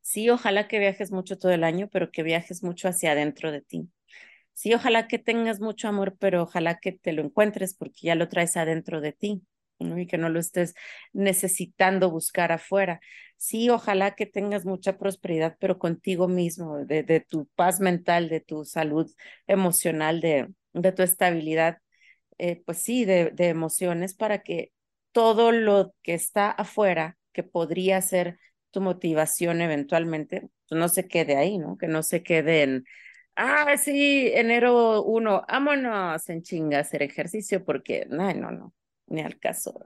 [0.02, 3.62] sí, ojalá que viajes mucho todo el año, pero que viajes mucho hacia adentro de
[3.62, 3.90] ti.
[4.54, 8.28] Sí, ojalá que tengas mucho amor, pero ojalá que te lo encuentres porque ya lo
[8.28, 9.42] traes adentro de ti
[9.78, 10.74] y que no lo estés
[11.12, 13.00] necesitando buscar afuera.
[13.36, 18.64] Sí, ojalá que tengas mucha prosperidad, pero contigo mismo, de, tu paz mental, de tu
[18.64, 19.10] salud
[19.46, 21.78] emocional, de, de tu estabilidad,
[22.38, 24.72] eh, pues sí, de, de emociones para que
[25.12, 28.38] todo lo que está afuera, que podría ser
[28.70, 31.76] tu motivación eventualmente, pues no se quede ahí, ¿no?
[31.76, 32.84] Que no se quede en,
[33.36, 38.74] ah, sí, enero uno, vámonos en chinga a hacer ejercicio, porque no, no, no
[39.06, 39.80] ni al caso.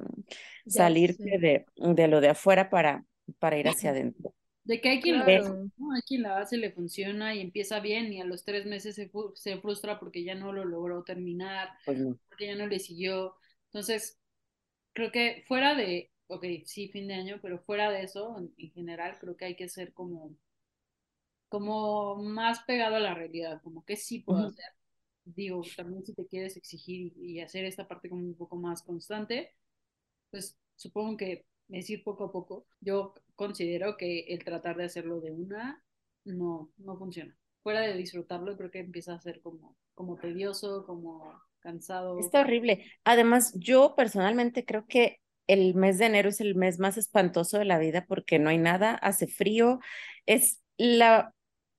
[0.66, 3.04] Ya Salirte de, de lo de afuera para,
[3.38, 4.34] para ir hacia adentro.
[4.64, 5.70] De que hay quien Claro.
[5.76, 5.92] ¿no?
[5.94, 9.10] Hay quien la hace, le funciona y empieza bien y a los tres meses se,
[9.34, 12.18] se frustra porque ya no lo logró terminar, Pues no.
[12.28, 13.36] porque ya no le siguió.
[13.66, 14.18] Entonces,
[14.94, 18.72] creo que fuera de, ok, sí, fin de año, pero fuera de eso, en, en
[18.72, 20.36] general, creo que hay que ser como,
[21.48, 24.46] como más pegado a la realidad, como que sí puedo Ujú.
[24.46, 24.64] hacer.
[25.34, 29.54] Digo, también si te quieres exigir y, hacer esta parte como un poco más constante,
[30.30, 32.66] pues supongo que es ir poco a poco.
[32.80, 35.84] Yo considero que el tratar de hacerlo de una
[36.24, 37.36] no, no funciona.
[37.62, 42.18] Fuera de disfrutarlo, creo que empieza a ser como, como tedioso, como cansado.
[42.18, 42.86] Está horrible.
[43.04, 47.64] Además, yo personalmente creo que el mes de enero es el mes más espantoso de
[47.64, 49.80] la vida porque no hay nada, hace frío,
[50.26, 51.34] es la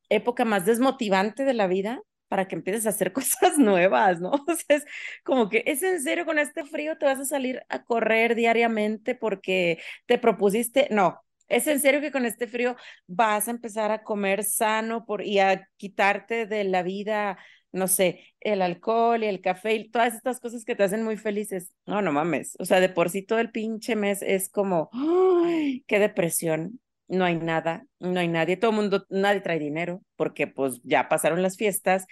[0.10, 4.32] época más desmotivante de la vida para que empieces a hacer cosas nuevas, ¿no?
[4.32, 4.86] O sea, es
[5.24, 9.16] como que es en serio con este frío te vas a salir a correr diariamente
[9.16, 11.22] porque te propusiste, no.
[11.50, 12.76] Es en serio que con este frío
[13.08, 17.40] vas a empezar a comer sano por, y a quitarte de la vida
[17.72, 21.18] no sé, el alcohol y el café y todas estas cosas que te hacen muy
[21.18, 21.72] felices.
[21.86, 22.56] No, no mames.
[22.60, 25.84] O sea, de por sí todo el pinche mes es como, ¡ay!
[25.88, 26.80] qué depresión.
[27.10, 31.10] No hay nada, no hay nadie, todo el mundo, nadie trae dinero porque pues ya
[31.10, 32.06] pasaron las fiestas,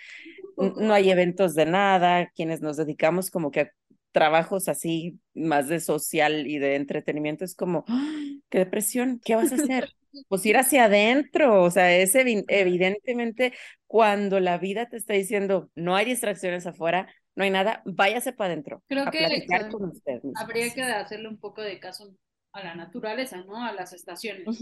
[0.57, 3.71] no hay eventos de nada, quienes nos dedicamos como que a
[4.11, 7.85] trabajos así más de social y de entretenimiento es como,
[8.49, 9.91] qué depresión, ¿qué vas a hacer?
[10.29, 13.53] Pues ir hacia adentro, o sea, es evi- evidentemente
[13.85, 18.51] cuando la vida te está diciendo no hay distracciones afuera, no hay nada, váyase para
[18.53, 20.35] adentro Creo a que platicar con usted mismo.
[20.41, 22.13] habría que hacerle un poco de caso
[22.53, 23.63] a la naturaleza, ¿no?
[23.63, 24.59] A las estaciones.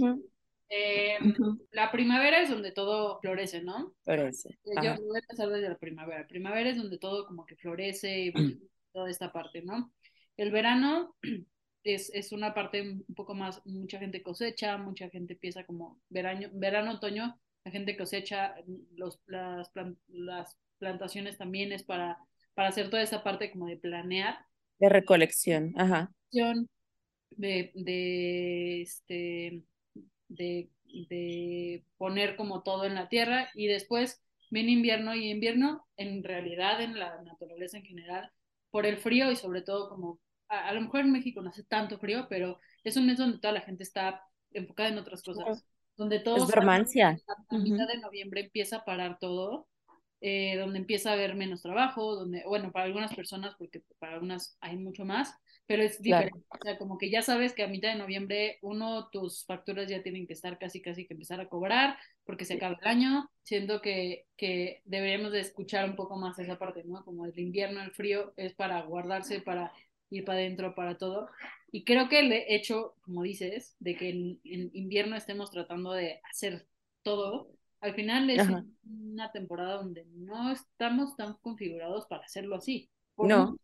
[0.70, 3.94] Eh, ujú, la primavera es donde todo florece, ¿no?
[4.04, 4.50] Florece.
[4.66, 4.98] Eh, Yo Ajá.
[5.02, 6.28] voy a empezar desde la primavera.
[6.28, 8.34] Primavera es donde todo como que florece y
[8.94, 9.94] toda esta parte, ¿no?
[10.38, 11.16] El verano
[11.84, 16.48] es, es una parte un poco más, mucha gente cosecha, mucha gente empieza como verano,
[16.54, 18.56] verano, otoño, la gente cosecha,
[18.96, 19.72] los, las,
[20.08, 22.18] las plantaciones también es para,
[22.54, 24.46] para hacer toda esa parte como de planear,
[24.80, 26.12] De recolección, ajá.
[27.38, 29.64] De, de, este,
[30.30, 30.70] de,
[31.10, 34.22] de poner como todo en la tierra y después
[34.52, 38.32] viene invierno y invierno en realidad en la naturaleza en general
[38.72, 40.20] por el frío y sobre todo como
[40.50, 43.40] a, a lo mejor en México no hace tanto frío pero es un mes donde
[43.40, 44.22] toda la gente está
[44.52, 45.66] enfocada en otras cosas
[45.98, 47.20] donde todo Es dormancia.
[47.28, 49.68] a, a mitad de noviembre empieza a parar todo
[50.22, 54.58] eh, donde empieza a haber menos trabajo, donde, bueno, para algunas personas, porque para algunas
[54.62, 55.36] hay mucho más,
[55.68, 56.30] pero es Claro.
[56.30, 56.40] diferente.
[56.50, 60.04] O sea, como que ya sabes que a mitad de noviembre, uno, tus facturas ya
[60.04, 63.30] tienen que estar casi, casi que empezar a cobrar, porque se acaba el año.
[63.44, 67.04] Siento que, que deberíamos de escuchar un poco más esa parte, ¿no?
[67.04, 69.72] Como el invierno, el frío, es para guardarse, para
[70.10, 71.30] ir para adentro, para todo.
[71.72, 76.22] Y creo que el hecho, como dices, de que en, en invierno estemos tratando de
[76.30, 76.68] hacer
[77.04, 77.52] todo,
[77.82, 78.66] al final es Ajá.
[78.84, 82.90] una temporada donde no estamos tan configurados para hacerlo así.
[83.18, 83.58] No.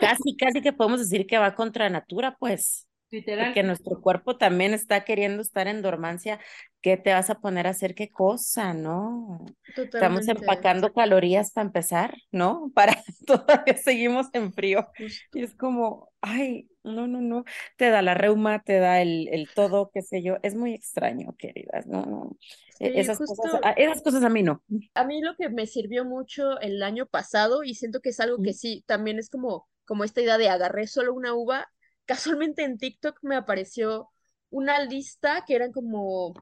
[0.00, 2.86] Casi, casi que podemos decir que va contra natura, pues.
[3.10, 3.46] Literal.
[3.46, 6.40] Porque nuestro cuerpo también está queriendo estar en dormancia.
[6.82, 7.94] ¿Qué te vas a poner a hacer?
[7.94, 8.74] ¿Qué cosa?
[8.74, 9.44] No.
[9.68, 12.70] Estamos empacando calorías para empezar, ¿no?
[12.74, 12.96] Para
[13.26, 14.86] todavía seguimos en frío.
[15.32, 17.44] Y es como, ay, no, no, no.
[17.76, 20.36] Te da la reuma, te da el, el todo, qué sé yo.
[20.42, 21.86] Es muy extraño, queridas.
[21.86, 22.36] No, no.
[22.78, 23.42] E- Sí, Esas justo.
[23.42, 24.62] cosas, a- esas cosas a mí no.
[24.94, 28.42] A mí lo que me sirvió mucho el año pasado, y siento que es algo
[28.42, 31.66] que sí, también es como, como esta idea de agarré solo una uva.
[32.04, 34.10] Casualmente en TikTok me apareció
[34.50, 36.34] una lista que eran como,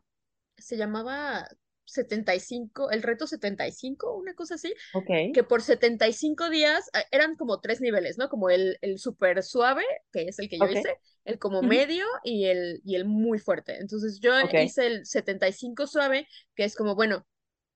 [0.59, 1.49] se llamaba
[1.85, 5.11] 75, el reto 75, una cosa así, Ok.
[5.33, 8.29] que por 75 días ah, eran como tres niveles, ¿no?
[8.29, 12.47] Como el, el súper suave, que es el que yo hice, el como medio y
[12.47, 13.79] el, y el muy fuerte.
[13.79, 17.27] Entonces yo hice el 75 suave, que es como, bueno,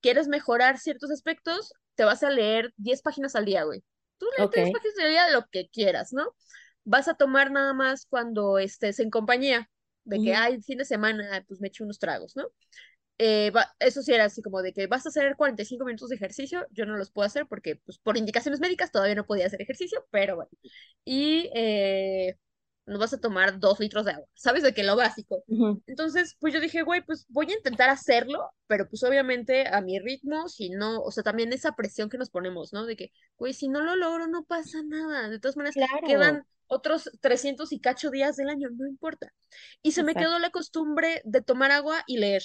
[0.01, 1.73] ¿quieres mejorar ciertos aspectos?
[1.95, 3.85] Te vas a leer 10 páginas al día, güey.
[4.21, 4.73] Tú lees 10 Ok.
[4.73, 6.37] páginas al día de lo que quieras, ¿no?
[6.85, 9.71] Vas a tomar nada más cuando estés en compañía,
[10.05, 12.49] de que, ay, fin de semana, pues me echo unos tragos, ¿no?
[13.19, 16.17] Eh, va- eso sí era así como de que vas a hacer 45 minutos de
[16.17, 19.61] ejercicio, yo no los puedo hacer porque pues por indicaciones médicas todavía no podía hacer
[19.63, 20.51] ejercicio, pero bueno.
[21.05, 22.39] Y eh,
[22.91, 24.63] nos vas a tomar dos litros de agua, ¿sabes?
[24.63, 25.45] De que lo básico.
[25.49, 25.83] Ujú.
[25.87, 29.99] Entonces, pues yo dije, güey, pues voy a intentar hacerlo, pero pues obviamente a mi
[29.99, 32.87] ritmo, si no, o sea, también esa presión que nos ponemos, ¿no?
[32.87, 35.29] De que, güey, si no lo logro, no pasa nada.
[35.29, 36.07] De todas maneras, Claro.
[36.07, 39.33] quedan otros 300 y cacho días del año, no importa.
[39.83, 40.31] Y se me Exacto.
[40.31, 42.43] quedó la costumbre de tomar agua y leer.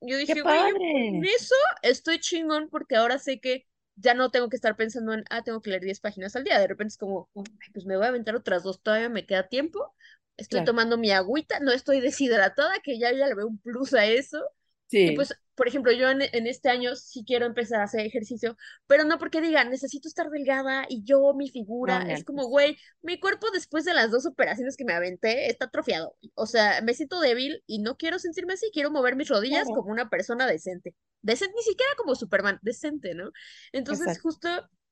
[0.00, 4.48] Yo ¡Qué dije, güey, con eso estoy chingón porque ahora sé que ya no tengo
[4.48, 6.58] que estar pensando en, ah, tengo que leer 10 páginas al día.
[6.58, 7.28] De repente es como,
[7.72, 9.94] pues me voy a aventar otras dos, todavía me queda tiempo.
[10.36, 14.06] Estoy tomando mi agüita, no estoy deshidratada, que ya, ya le veo un plus a
[14.06, 14.42] eso.
[14.88, 15.08] Sí.
[15.08, 19.04] Y pues, por ejemplo, yo en, este año sí quiero empezar a hacer ejercicio, pero
[19.04, 23.50] no porque digan, necesito estar delgada y yo, mi figura, es como, güey, mi cuerpo
[23.52, 26.16] después de las dos operaciones que me aventé está atrofiado.
[26.34, 29.90] O sea, me siento débil y no quiero sentirme así, quiero mover mis rodillas como
[29.90, 30.94] una persona decente.
[31.24, 33.30] Decente, ni siquiera como Superman, decente, ¿no?
[33.72, 34.48] Entonces, justo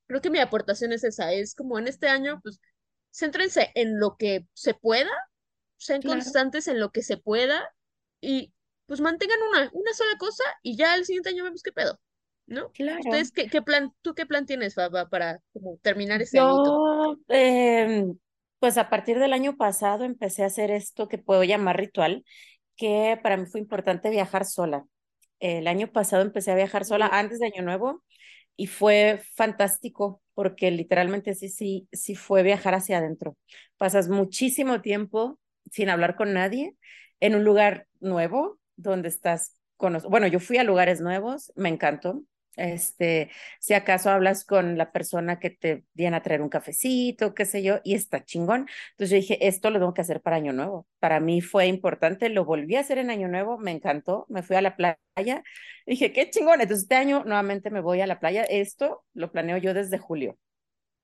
[0.06, 2.58] creo que mi aportación es esa, es como en este año, pues,
[3.14, 5.10] céntrense en lo que se pueda,
[5.76, 7.68] sean constantes en lo que se pueda
[8.20, 8.52] y
[8.86, 12.00] pues mantengan una, una sola cosa y ya el siguiente año vemos qué pedo,
[12.46, 12.70] ¿no?
[12.72, 13.00] Claro.
[13.04, 18.06] ¿Ustedes qué, qué plan, tú qué plan tienes, Faba, para como terminar ese Yo, eh,
[18.58, 22.24] pues a partir del año pasado empecé a hacer esto que puedo llamar ritual,
[22.76, 24.86] que para mí fue importante viajar sola.
[25.42, 28.04] El año pasado empecé a viajar sola antes de Año Nuevo
[28.56, 33.36] y fue fantástico porque literalmente sí, sí, sí fue viajar hacia adentro.
[33.78, 35.38] Pasas muchísimo tiempo
[35.72, 36.76] sin hablar con nadie
[37.20, 42.22] en un lugar nuevo, donde estás con Bueno, yo fui a lugares nuevos, me encantó.
[42.56, 47.46] Este, si acaso hablas con la persona que te viene a traer un cafecito, qué
[47.46, 48.68] sé yo, y está chingón.
[48.90, 50.86] Entonces yo dije, esto lo tengo que hacer para Año Nuevo.
[50.98, 54.56] Para mí fue importante, lo volví a hacer en Año Nuevo, me encantó, me fui
[54.56, 55.42] a la playa,
[55.86, 56.60] dije, qué chingón.
[56.60, 58.44] Entonces este año nuevamente me voy a la playa.
[58.44, 60.38] Esto lo planeo yo desde julio.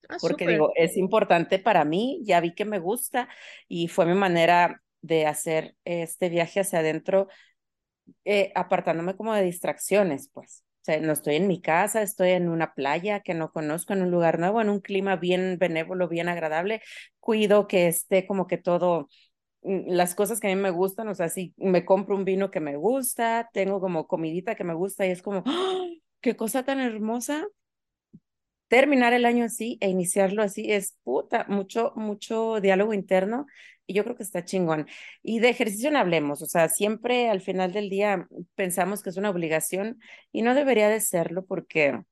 [0.09, 3.29] Ah, porque digo, es importante para mí, ya vi que me gusta
[3.69, 7.29] y fue mi manera de hacer este viaje hacia adentro
[8.25, 10.65] eh, apartándome como de distracciones, pues.
[11.01, 14.39] No estoy en mi casa, estoy en una playa que no conozco, en un lugar
[14.39, 16.83] nuevo, en un clima bien benévolo, bien agradable.
[17.21, 19.09] Cuido que esté como que todo,
[19.63, 22.51] mm, las cosas que a mí me gustan, o sea, si me compro un vino
[22.51, 25.45] que me gusta, tengo como comidita que me gusta y es como,
[26.21, 27.47] qué cosa tan hermosa.
[28.69, 33.47] Terminar el año así e iniciarlo así es puta, mucho, mucho diálogo interno
[33.87, 34.87] y yo creo que está chingón.
[35.23, 39.17] Y de ejercicio no hablemos, o sea, siempre al final del día pensamos que es
[39.17, 39.99] una obligación
[40.33, 42.03] y no debería de serlo porque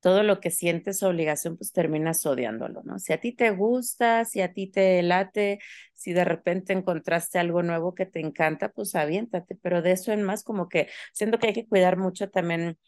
[0.00, 2.98] todo lo que sientes obligación, pues terminas odiándolo, ¿no?
[2.98, 5.58] Si a ti te gusta, si a ti te late,
[5.94, 10.22] si de repente encontraste algo nuevo que te encanta, pues aviéntate, pero de eso en
[10.22, 12.78] más como que siento que hay que cuidar mucho también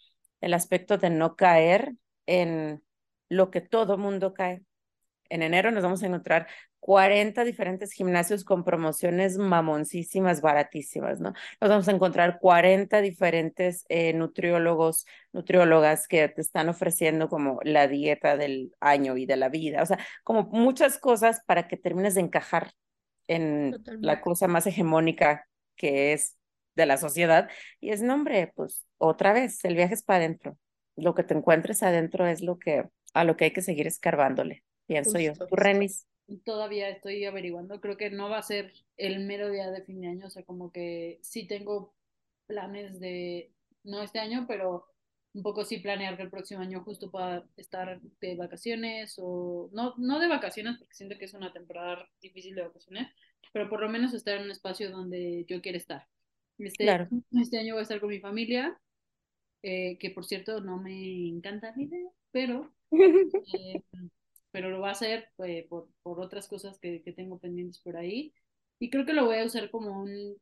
[0.41, 1.95] el aspecto de no caer
[2.27, 2.83] en
[3.29, 4.63] lo que todo mundo cae.
[5.29, 6.47] En enero nos vamos a encontrar
[6.81, 11.33] 40 diferentes gimnasios con promociones mamoncísimas, baratísimas, ¿no?
[11.61, 17.87] Nos vamos a encontrar 40 diferentes eh, nutriólogos, nutriólogas que te están ofreciendo como la
[17.87, 22.17] dieta del año y de la vida, o sea, como muchas cosas para que termines
[22.17, 22.73] de encajar
[23.29, 26.37] en la cosa más hegemónica que es
[26.75, 27.49] de la sociedad.
[27.81, 30.59] Y es, nombre, pues otra vez, el viaje es para adentro.
[30.97, 34.65] Lo que te encuentres adentro es lo que, a lo que hay que seguir escarbándole,
[34.87, 35.33] pienso yo.
[35.35, 36.07] ¿Tú, Renis?
[36.45, 37.81] todavía estoy averiguando.
[37.81, 40.45] Creo que no va a ser el mero día de fin de año, o sea,
[40.45, 41.95] como que sí tengo
[42.47, 43.53] planes de,
[43.85, 44.87] no este año, pero
[45.35, 49.95] un poco sí planear que el próximo año justo pueda estar de vacaciones o no,
[49.97, 53.09] no de vacaciones porque siento que es una temporada difícil de vacaciones,
[53.53, 56.07] pero por lo menos estar en un espacio donde yo quiero estar.
[56.59, 56.87] Este,
[57.33, 58.79] este año voy a estar con mi familia,
[59.63, 63.83] eh, que por cierto no me encanta mi idea, pero eh,
[64.51, 67.97] pero lo va a hacer pues, por, por, otras cosas que, que, tengo pendientes por
[67.97, 68.35] ahí.
[68.79, 70.37] Y creo que lo voy a usar como un,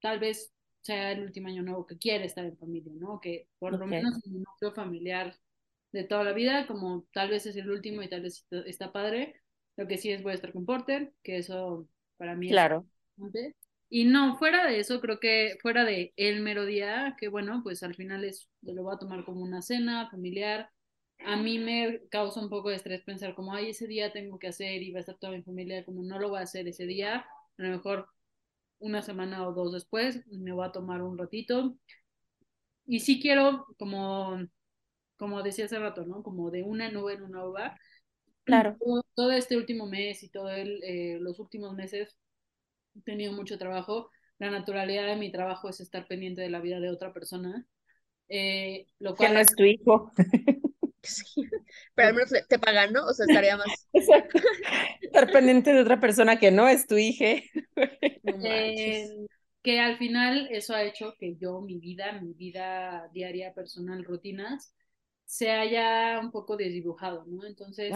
[0.00, 3.20] tal vez sea el último año nuevo que quiere estar en familia, ¿no?
[3.20, 5.34] Que por lo menos en mi núcleo familiar
[5.92, 9.40] de toda la vida, como tal vez es el último y tal vez está padre.
[9.76, 12.86] Lo que sí es voy a estar con Porter, que eso para mí claro.
[13.32, 13.54] es
[13.96, 17.84] Y no, fuera de eso, creo que fuera de el mero día, que bueno, pues
[17.84, 20.68] al final es, lo voy a tomar como una cena familiar,
[21.24, 24.48] a mí me causa un poco de estrés pensar como, ay, ese día tengo que
[24.48, 26.86] hacer y va a estar toda mi familia, como no lo voy a hacer ese
[26.86, 28.08] día, a lo mejor
[28.80, 31.76] una semana o dos después me voy a tomar un ratito.
[32.86, 34.44] Y sí quiero, como,
[35.16, 36.24] como decía hace rato, ¿no?
[36.24, 37.78] Como de una nube en una uva.
[38.42, 38.76] Claro.
[39.14, 42.18] Todo, este último mes y todos eh, los últimos meses
[43.04, 44.10] tenido mucho trabajo.
[44.38, 47.66] La naturalidad de mi trabajo es estar pendiente de la vida de otra persona.
[48.28, 50.12] Eh, lo cual que no es tu hijo.
[51.94, 53.06] Pero al menos te pagan, ¿no?
[53.06, 53.88] O sea, estaría más.
[55.02, 57.42] Estar pendiente de otra persona que no es tu hija.
[58.46, 59.26] Eh,
[59.62, 64.74] que al final eso ha hecho que yo, mi vida, mi vida diaria, personal, rutinas,
[65.24, 67.46] se haya un poco desdibujado, ¿no?
[67.46, 67.92] Entonces,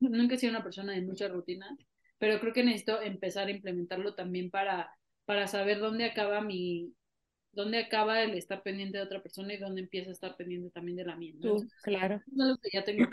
[0.00, 1.76] nunca he sido una persona de mucha rutina,
[2.18, 4.90] pero creo que necesito empezar a implementarlo también para,
[5.24, 6.94] para saber dónde acaba mi,
[7.52, 10.96] dónde acaba el estar pendiente de otra persona y dónde empieza a estar pendiente también
[10.96, 11.34] de la mía.
[11.36, 11.56] ¿no?
[11.56, 12.16] Tú, claro.
[12.16, 13.08] es algo que ya tengo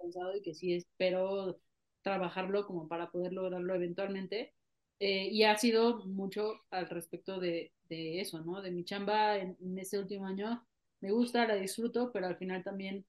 [0.00, 1.58] pensado y que sí espero
[2.02, 4.54] trabajarlo como para poder lograrlo eventualmente.
[4.98, 8.62] Eh, y ha sido mucho al respecto de, de eso, ¿no?
[8.62, 10.64] De mi chamba en, en este último año.
[11.00, 13.04] Me gusta, la disfruto, pero al final también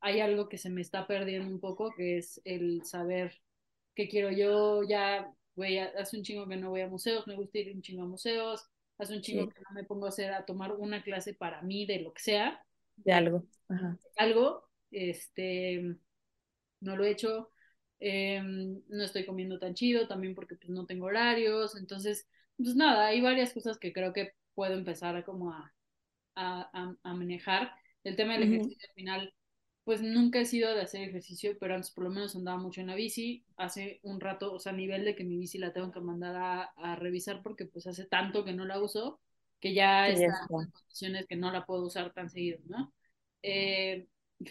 [0.00, 3.41] hay algo que se me está perdiendo un poco, que es el saber
[3.94, 4.82] qué quiero yo.
[4.84, 8.02] Ya, güey, hace un chingo que no voy a museos, me gusta ir un chingo
[8.04, 9.48] a museos, hace un chingo Sí.
[9.48, 12.22] que no me pongo a hacer, a tomar una clase para mí de lo que
[12.22, 12.64] sea,
[12.96, 13.44] De algo.
[13.68, 13.98] Ajá.
[14.16, 15.96] algo, este,
[16.80, 17.50] no lo he hecho,
[18.00, 23.06] eh, no estoy comiendo tan chido también porque pues no tengo horarios, entonces, pues nada,
[23.08, 25.74] hay varias cosas que creo que puedo empezar a como a,
[26.36, 27.72] a, a, a manejar.
[28.04, 29.34] El tema del ejercicio al final,
[29.84, 32.88] pues nunca he sido de hacer ejercicio, pero antes por lo menos andaba mucho en
[32.88, 35.90] la bici, hace un rato, o sea, a nivel de que mi bici la tengo
[35.92, 39.20] que mandar a, a revisar porque pues hace tanto que no la uso,
[39.60, 42.92] que ya Sí, está en condiciones que no la puedo usar tan seguido, ¿no?
[43.42, 44.06] Eh,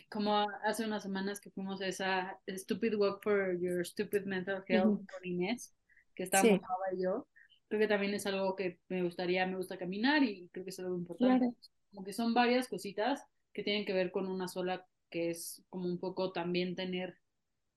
[0.10, 4.86] como hace unas semanas que fuimos a esa Stupid Walk for Your Stupid Mental Health
[4.86, 5.06] Ujú.
[5.06, 5.74] con Inés,
[6.15, 6.65] que estábamos Sí.
[6.94, 7.28] Y yo,
[7.67, 10.80] creo que también es algo que me gustaría, me gusta caminar y creo que es
[10.80, 11.46] algo importante.
[11.46, 11.56] Claro.
[11.94, 15.88] Como que son varias cositas que tienen que ver con una sola, que es como
[15.88, 17.17] un poco también tener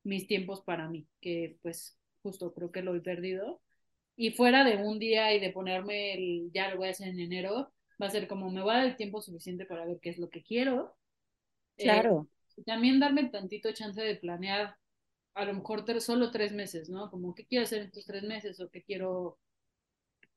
[0.05, 3.61] mis tiempos para mí, que pues justo creo que lo he perdido.
[4.17, 7.21] Y fuera de un día y de ponerme el, ya lo voy a hacer en
[7.21, 10.11] enero, va a ser como me voy a dar el tiempo suficiente para ver qué
[10.11, 10.97] es lo que quiero.
[11.79, 12.27] Eh, Claro.
[12.57, 14.77] y también darme tantito chance de planear
[15.35, 17.11] a lo mejor solo tres meses, ¿no?
[17.11, 19.39] Como qué quiero hacer en estos tres meses o qué quiero,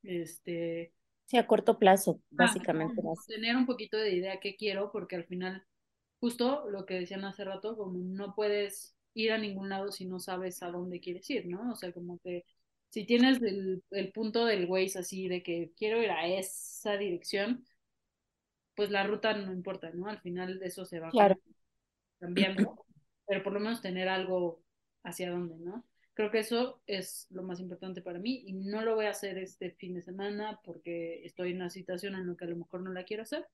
[0.03, 0.93] este,
[1.25, 3.03] Sí, a corto plazo, ah, básicamente.
[3.03, 5.63] vas- tener un poquito de idea qué quiero, porque al final,
[6.19, 10.19] justo lo que decían hace rato, como no puedes ir a ningún lado si no
[10.19, 11.71] sabes a dónde quieres ir, ¿no?
[11.71, 12.45] O sea, como que
[12.89, 17.65] si tienes el, el punto del Waze así de que quiero ir a esa dirección,
[18.75, 20.08] pues la ruta no importa, ¿no?
[20.08, 21.38] Al final eso se va Claro.
[22.19, 22.86] cambiando,
[23.27, 24.63] pero por lo menos tener algo
[25.03, 25.86] hacia dónde, ¿no?
[26.13, 29.38] Creo que eso es lo más importante para mí y no lo voy a hacer
[29.38, 32.82] este fin de semana porque estoy en una situación en la que a lo mejor
[32.82, 33.45] no la quiero hacer,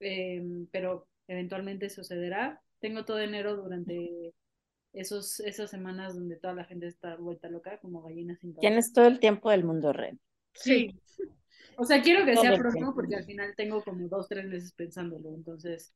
[0.00, 2.60] eh, pero eventualmente sucederá.
[2.80, 4.34] Tengo todo enero durante
[4.92, 8.60] esos, esas semanas donde toda la gente está vuelta loca como gallinas sin cabeza.
[8.60, 10.18] Tienes todo el tiempo del mundo, Ren.
[10.54, 10.98] Sí.
[11.78, 12.94] O sea, quiero que Todo sea pronto tiempo.
[12.94, 15.92] porque al final tengo como dos, tres meses pensándolo, entonces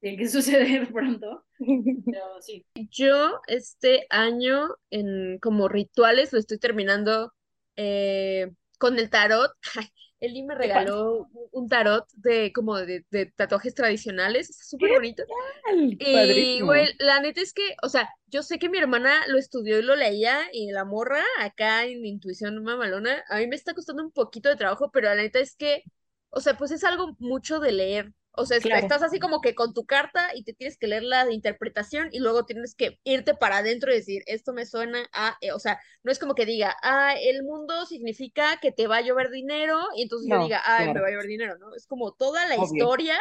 [0.00, 2.64] tiene que suceder pronto, pero sí.
[2.90, 7.32] Yo este año en como rituales lo estoy terminando
[7.76, 9.52] eh, con el tarot.
[10.22, 15.24] Eli me regaló un- tarot de como de, de tatuajes tradicionales, está súper bonito.
[15.98, 16.66] Y Padrísimo.
[16.66, 19.82] güey, la neta es que, o sea, yo sé que mi hermana lo estudió y
[19.82, 24.12] lo leía y la morra acá en intuición mamalona, a mí me está costando un
[24.12, 25.82] poquito de trabajo, pero la neta es que,
[26.30, 28.12] o sea, pues es algo mucho de leer.
[28.34, 28.78] O sea, Claro.
[28.78, 32.18] estás así como que con tu carta y te tienes que leer la interpretación y
[32.20, 35.80] luego tienes que irte para adentro y decir, esto me suena a, eh, o sea,
[36.02, 39.80] no es como que diga, ah, el mundo significa que te va a llover dinero
[39.96, 41.02] y entonces yo diga, me claro.
[41.02, 41.74] va a llover dinero, ¿no?
[41.74, 42.86] Es como toda la Obvio.
[42.86, 43.16] historia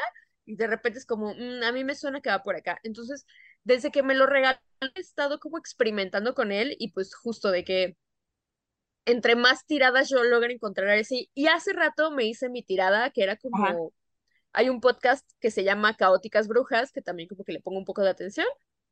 [0.45, 2.79] y de repente es como, "Mm, a mí me suena que va por acá.
[2.83, 3.25] Entonces,
[3.63, 4.59] desde que me lo regaló,
[4.95, 7.97] he estado como experimentando con él y pues justo de que
[9.05, 11.29] entre más tiradas yo logro encontrar ese.
[11.33, 13.91] Y hace rato me hice mi tirada, que era como, Ajá.
[14.53, 17.85] Hay un podcast que se llama Caóticas Brujas, que también como que le pongo un
[17.85, 18.47] poco de atención.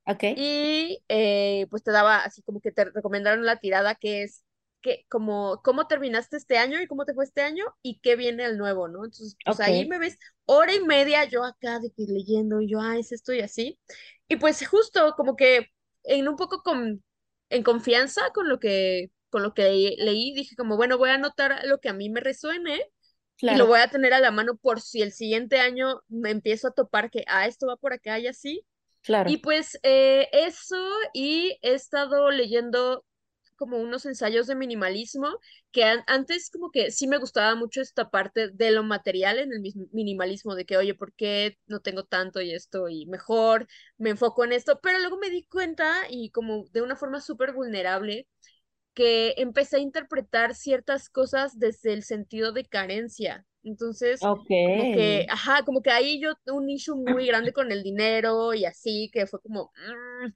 [0.05, 0.23] Ok.
[0.35, 4.43] Y eh, pues te daba así como que te recomendaron la tirada que es
[4.81, 8.45] que como cómo terminaste este año y cómo te fue este año y qué viene
[8.45, 8.99] el nuevo, ¿no?
[9.05, 9.59] Entonces, pues Ok.
[9.59, 13.11] ahí me ves hora y media yo acá de que leyendo y yo, ah, es
[13.11, 13.79] esto y así.
[14.27, 15.67] Y pues justo como que
[16.03, 17.03] en un poco con,
[17.49, 21.15] en confianza con lo que, con lo que leí, leí, dije como, bueno, voy a
[21.15, 22.81] anotar lo que a mí me resuene
[23.45, 26.67] y lo voy a tener a la mano por si el siguiente año me empiezo
[26.69, 28.65] a topar que, ah, esto va por acá y así.
[29.01, 29.31] Claro.
[29.31, 30.77] Y pues eh, eso,
[31.13, 33.05] y he estado leyendo
[33.55, 35.37] como unos ensayos de minimalismo,
[35.71, 39.51] que an- antes como que sí me gustaba mucho esta parte de lo material en
[39.53, 42.87] el minimalismo, de que, oye, ¿por qué no tengo tanto y esto?
[42.89, 46.95] Y mejor me enfoco en esto, pero luego me di cuenta y como de una
[46.95, 48.27] forma súper vulnerable,
[48.99, 53.45] que empecé a interpretar ciertas cosas desde el sentido de carencia.
[53.63, 58.53] Entonces, como que, ajá, como que ahí yo un issue muy grande con el dinero
[58.53, 60.33] y así, que fue como, mm,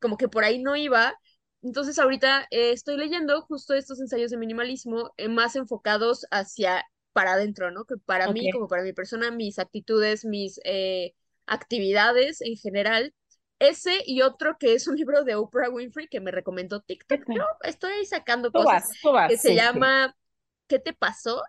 [0.00, 1.18] como que por ahí no iba.
[1.62, 7.32] Entonces ahorita eh, estoy leyendo justo estos ensayos de minimalismo eh, más enfocados hacia para
[7.32, 7.86] adentro, ¿no?
[7.86, 11.14] Que para mí, como para mi persona, mis actitudes, mis eh,
[11.46, 13.14] actividades en general.
[13.68, 17.22] Ese y otro que es un libro de Oprah Winfrey que me recomendó TikTok.
[17.22, 17.28] Ok.
[17.28, 20.16] Yo estoy sacando Tú cosas vas, tú vas, que se sí, llama
[20.68, 21.42] ¿Qué te pasó?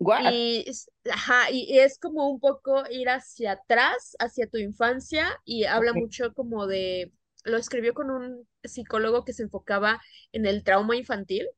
[0.00, 0.34] What?
[0.34, 5.64] Y, es- ajá, y es como un poco ir hacia atrás, hacia tu infancia, y
[5.64, 7.12] habla mucho como de,
[7.44, 10.00] lo escribió con un psicólogo que se enfocaba
[10.32, 11.48] en el trauma infantil.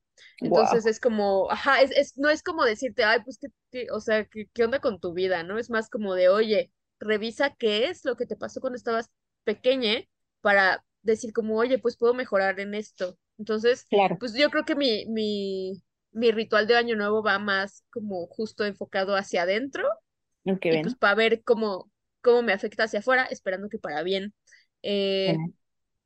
[0.42, 0.86] Entonces Wow.
[0.86, 4.24] es como, ajá, es, es- no es como decirte, ay, pues, ¿qué, qué- o sea,
[4.26, 5.58] ¿qué, qué onda con tu vida, no?
[5.58, 9.10] Es más como de, oye, revisa qué es lo que te pasó cuando estabas
[9.44, 10.02] pequeña
[10.40, 13.18] para decir como, oye, pues puedo mejorar en esto.
[13.38, 14.18] Entonces, Claro.
[14.18, 15.82] pues yo creo que mi, mi,
[16.12, 19.88] mi ritual de Año Nuevo va más como justo enfocado hacia adentro
[20.60, 20.96] Qué y pues bien.
[20.96, 21.90] para ver cómo,
[22.22, 24.34] cómo me afecta hacia afuera, esperando que para bien.
[24.82, 25.52] Eh, Genial.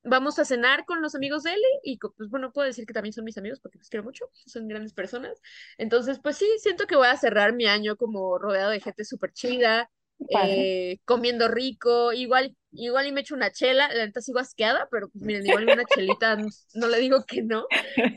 [0.05, 3.13] vamos a cenar con los amigos de Eli y pues bueno, puedo decir que también
[3.13, 5.41] son mis amigos porque los quiero mucho, son grandes personas.
[5.79, 9.33] Entonces, pues sí, siento que voy a cerrar mi año como rodeado de gente súper
[9.33, 9.91] chida,
[10.29, 15.09] Eh, comiendo rico, igual, igual y me echo una chela, la neta sigo asqueada, pero
[15.09, 17.67] pues miren, igual una chelita no, no le digo que no.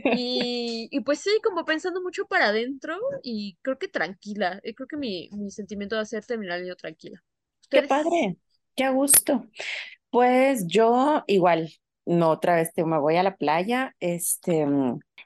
[0.09, 4.87] Y, y pues sí, como pensando mucho para adentro y creo que tranquila, eh, creo
[4.87, 7.23] que mi, mi sentimiento va a ser terminar el año tranquila.
[7.69, 8.37] Qué padre.
[8.75, 9.45] Qué gusto.
[10.09, 11.71] Pues yo igual,
[12.05, 13.95] no otra vez te, me voy a la playa.
[13.99, 14.65] Este,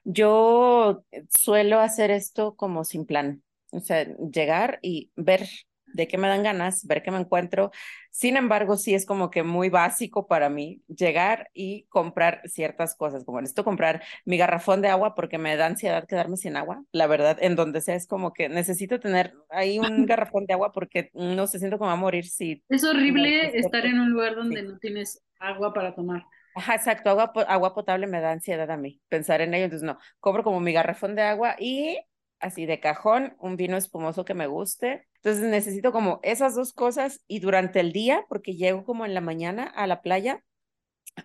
[0.04, 3.44] yo suelo hacer esto como sin plan.
[3.72, 5.48] O sea, llegar y ver
[5.94, 7.72] de qué me dan ganas, ver qué me encuentro.
[8.12, 13.24] Sin embargo, sí es como que muy básico para mí llegar y comprar ciertas cosas,
[13.26, 16.84] como necesito comprar mi garrafón de agua porque me da ansiedad quedarme sin agua.
[16.92, 20.72] La verdad, en donde sea es como que necesito tener ahí un garrafón de agua
[20.72, 24.62] porque no se siento como a morir si Es horrible estar en un lugar donde
[24.62, 24.68] Sí.
[24.68, 26.24] no tienes agua para tomar.
[26.56, 29.98] Ajá, exacto, agua, agua potable me da ansiedad a mí, pensar en ello, entonces no,
[30.20, 31.98] compro como mi garrafón de agua y
[32.44, 37.24] así de cajón, un vino espumoso que me guste, entonces necesito como esas dos cosas
[37.28, 40.44] y durante el día, porque llego como en la mañana a la playa,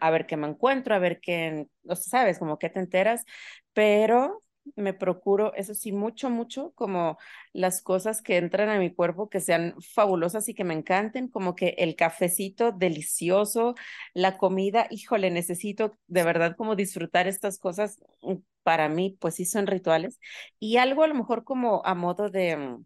[0.01, 3.25] a ver qué me encuentro, a ver qué, no sabes, como qué te enteras,
[3.73, 4.43] pero
[4.77, 7.19] me procuro, eso sí, mucho, mucho, como
[7.53, 11.55] las cosas que entran a mi cuerpo que sean fabulosas y que me encanten, como
[11.55, 13.75] que el cafecito delicioso,
[14.14, 19.45] la comida, híjole, necesito de verdad como disfrutar estas cosas, mm, para mí, pues sí
[19.47, 20.21] son rituales,
[20.59, 22.85] y algo a lo mejor como a modo de, mm,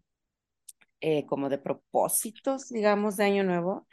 [1.01, 3.87] eh, como de propósitos, digamos, de Año Nuevo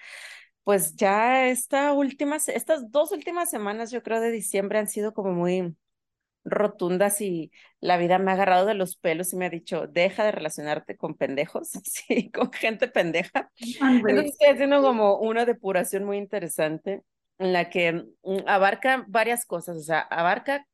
[0.66, 5.14] pues ya esta última, se- estas dos últimas semanas, yo creo, de diciembre han sido
[5.14, 5.76] como muy
[6.44, 10.24] rotundas y la vida me ha agarrado de los pelos y me ha dicho, deja
[10.24, 13.52] de relacionarte con pendejos, sí, con gente pendeja.
[13.82, 17.04] Entonces estoy haciendo como una depuración muy interesante
[17.38, 20.66] en la que mm, abarca varias cosas, o sea, abarca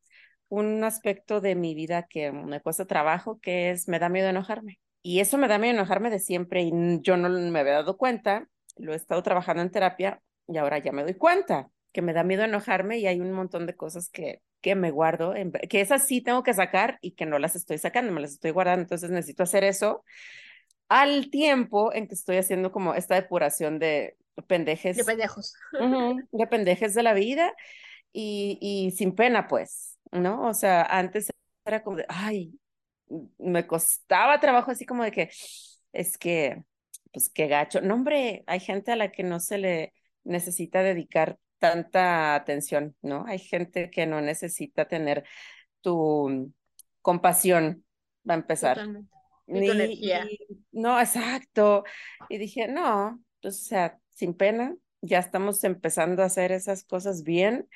[0.50, 4.80] un aspecto de mi vida que me cuesta trabajo, que es me da miedo enojarme.
[5.02, 8.48] Y eso me da miedo enojarme de siempre y yo no me había dado cuenta,
[8.78, 12.24] lo he estado trabajando en terapia y ahora ya me doy cuenta que me da
[12.24, 16.08] miedo enojarme y hay un montón de cosas que, que me guardo, en- que esas
[16.08, 19.12] sí tengo que sacar y que no las estoy sacando, me las estoy guardando, entonces
[19.12, 20.04] necesito hacer eso
[20.90, 24.18] al tiempo en que estoy haciendo como esta depuración de
[24.94, 25.54] De pendejes, pendejos.
[25.78, 27.54] ujú, de pendejes de la vida
[28.14, 30.48] y, y sin pena, pues, ¿no?
[30.48, 31.30] O sea, antes
[31.66, 32.60] era como de, ay,
[33.38, 35.30] me costaba trabajo así como de que,
[35.94, 36.64] es que,
[37.14, 37.82] pues qué gacho.
[37.82, 39.94] No, hombre, hay gente a la que no se le
[40.24, 43.26] necesita dedicar tanta atención, ¿no?
[43.28, 45.26] Hay gente que no necesita tener
[45.82, 46.54] tu
[47.02, 47.86] compasión,
[48.30, 48.78] va a empezar.
[48.78, 49.10] Totalmente.
[49.48, 50.40] Ni, y-
[50.72, 51.84] no, exacto.
[52.30, 57.24] Y dije, no, pues, o sea, sin pena, ya estamos empezando a hacer esas cosas
[57.24, 57.70] bien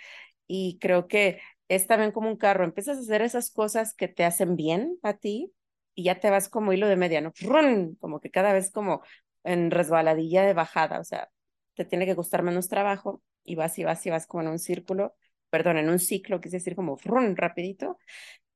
[0.47, 4.25] y creo que es también como un carro, empiezas a hacer esas cosas que te
[4.25, 5.53] hacen bien a ti
[5.95, 7.31] y ya te vas como hilo de media, ¿no?
[7.33, 7.95] ¡Frum!
[7.97, 9.01] Como que cada vez como
[9.43, 11.29] en resbaladilla de bajada, o sea,
[11.75, 14.59] te tiene que gustar menos trabajo y vas y vas y vas como en un
[14.59, 15.15] círculo,
[15.49, 17.35] perdón, en un ciclo, quise decir como ¡frum!
[17.35, 17.97] rapidito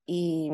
[0.05, 0.51] y,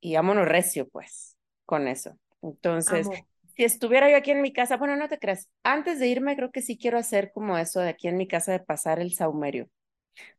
[0.00, 2.18] y vámonos recio, pues, con eso.
[2.42, 3.26] Entonces, Amo.
[3.56, 6.52] si estuviera yo aquí en mi casa, bueno, no te creas, antes de irme creo
[6.52, 9.68] que sí quiero hacer como eso de aquí en mi casa de pasar el saumerio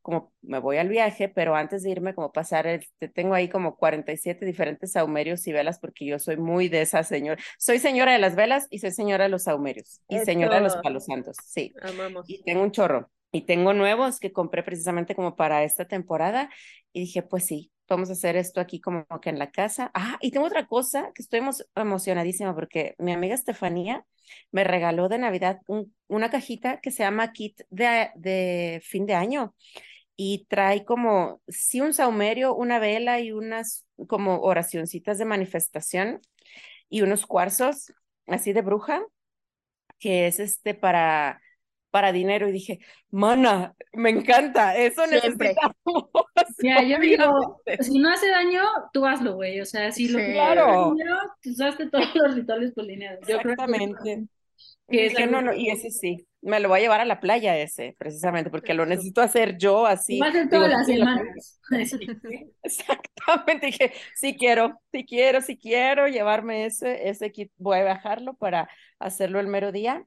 [0.01, 3.75] como me voy al viaje, pero antes de irme, como pasar, este, tengo ahí como
[3.75, 7.41] 47 diferentes saumerios y velas porque yo soy muy de esa señora.
[7.57, 10.75] Soy señora de las velas y soy señora de los saumerios y señora de los
[10.77, 11.73] palos santos, sí.
[11.81, 12.29] Amamos.
[12.29, 16.49] Y tengo un chorro y tengo nuevos que compré precisamente como para esta temporada
[16.93, 19.91] y dije, pues sí, vamos a hacer esto aquí como que en la casa.
[19.93, 24.05] Ah, y tengo otra cosa que estoy emo emocionadísima porque mi amiga Estefanía
[24.51, 29.15] me regaló de Navidad un, una cajita que se llama kit de, de fin de
[29.15, 29.55] año
[30.15, 36.21] y trae como, sí, un saumerio, una vela y unas como oracioncitas de manifestación
[36.89, 37.93] y unos cuarzos
[38.27, 39.01] así de bruja,
[39.99, 41.41] que es este para
[41.91, 42.79] para dinero y dije,
[43.11, 45.49] mana, me encanta, eso Siempre.
[45.49, 45.75] necesitamos.
[46.61, 48.61] Ya, yo digo, si no hace daño,
[48.91, 49.61] tú hazlo, güey.
[49.61, 50.25] O sea, si lo Sí.
[50.33, 50.93] Claro.
[50.93, 53.27] dinero, tú usaste todos los rituales polineados.
[53.27, 54.27] Exactamente.
[54.89, 57.05] que Y es dije, no, no, y ese sí, me lo voy a llevar a
[57.05, 60.19] la playa ese, precisamente, porque lo necesito hacer yo así.
[60.19, 61.59] Va a ser Digo, todas las semanas.
[62.63, 68.33] Exactamente, dije, sí quiero, sí quiero, sí quiero llevarme ese, ese kit, voy a bajarlo
[68.35, 68.69] para
[68.99, 70.05] hacerlo el mero día.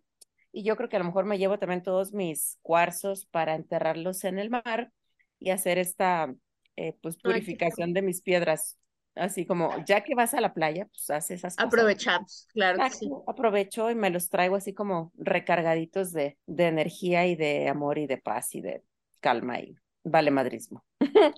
[0.53, 4.25] Y yo creo que a lo mejor me llevo también todos mis cuarzos para enterrarlos
[4.25, 4.93] en el mar
[5.39, 6.33] y hacer esta
[6.77, 8.79] eh, pues purificación de mis piedras.
[9.15, 11.69] Así como, ya que vas a la playa, pues haz esas cosas.
[11.69, 13.07] Aprovechamos, claro que sí.
[13.07, 17.99] Exacto, aprovecho y me los traigo así como recargaditos de, de energía y de amor
[17.99, 18.83] y de paz y de
[19.21, 20.85] calma y vale madrismo.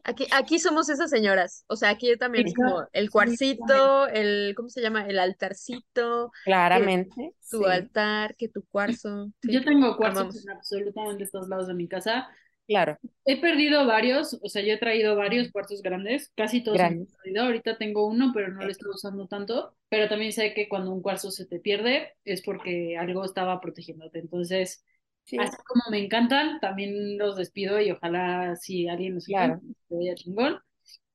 [0.04, 1.64] Aquí, aquí somos esas señoras.
[1.68, 5.06] O sea, aquí yo también como el cuarcito, el, ¿cómo se llama?
[5.06, 7.34] El altarcito, Claramente.
[7.50, 9.30] tu sí, altar, que tu cuarzo.
[9.42, 9.52] sí.
[9.52, 12.28] Yo tengo cuarzos en absolutamente todos lados de mi casa.
[12.66, 12.98] claro.
[13.26, 16.84] He perdido varios, o sea, yo he traído varios cuarzos grandes, casi todos
[17.22, 17.44] perdido.
[17.44, 19.76] Ahorita tengo uno, pero no lo estoy usando tanto.
[19.88, 24.18] Pero también sé que cuando un cuarzo se te pierde es porque algo estaba protegiéndote.
[24.18, 24.84] Entonces,
[25.24, 29.60] Sí, así como me encantan, también los despido y ojalá si alguien los Claro.
[29.88, 30.58] te vaya chingón.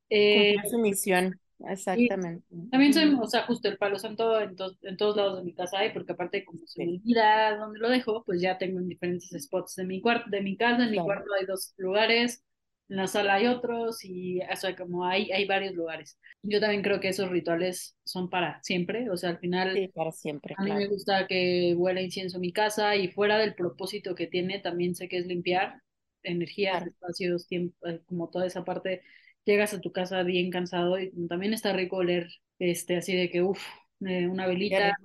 [0.09, 1.39] Eh, su misión.
[1.59, 2.45] Exactamente.
[2.69, 5.53] También soy, o sea, justo el palo santo en, to- en todos lados de mi
[5.55, 8.87] casa hay, porque aparte como se me olvida dónde lo dejo, pues ya tengo en
[8.87, 12.43] diferentes spots de mi cuarto, de mi casa, en mi cuarto hay dos lugares,
[12.89, 16.17] en la sala hay otros y, o sea, como hay, hay varios lugares.
[16.43, 20.11] Yo también creo que esos rituales son para siempre, o sea, al final Sí, para
[20.11, 24.27] siempre, a mí me gusta que huela incienso mi casa y fuera del propósito que
[24.27, 25.81] tiene, también sé que es limpiar
[26.23, 26.87] energías, Claro.
[26.87, 29.01] espacios, tiempo, eh, como toda esa parte.
[29.45, 32.27] Llegas a tu casa bien cansado y también está rico oler,
[32.59, 33.63] este, así de que, uff,
[33.99, 34.97] una Qué velita.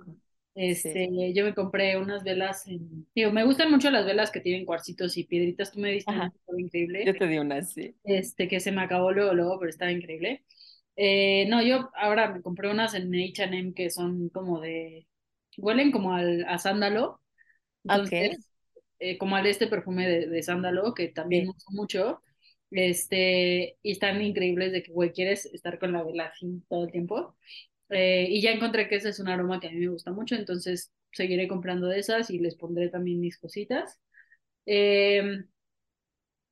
[0.55, 4.65] Este, yo me compré unas velas en, digo, me gustan mucho las velas que tienen
[4.65, 5.71] cuarcitos y piedritas.
[5.71, 6.31] Tú me diste Ajá.
[6.47, 7.95] una increíble, Yo te di una, sí.
[8.03, 10.45] este, que se me acabó luego, luego, pero estaba increíble.
[10.97, 15.07] Eh, no, yo ahora me compré unas en H&M que son como de,
[15.57, 17.21] huelen como al, a sándalo.
[17.83, 18.49] Entonces,
[18.99, 21.49] eh, como al este perfume de, de sándalo, que también Sí.
[21.49, 22.21] uso mucho,
[22.71, 26.91] este, y están increíbles de que, güey, quieres estar con la vela así todo el
[26.91, 27.35] tiempo.
[27.89, 30.35] Eh, y ya encontré que ese es un aroma que a mí me gusta mucho,
[30.35, 33.99] entonces seguiré comprando de esas y les pondré también mis cositas.
[34.65, 35.45] Eh,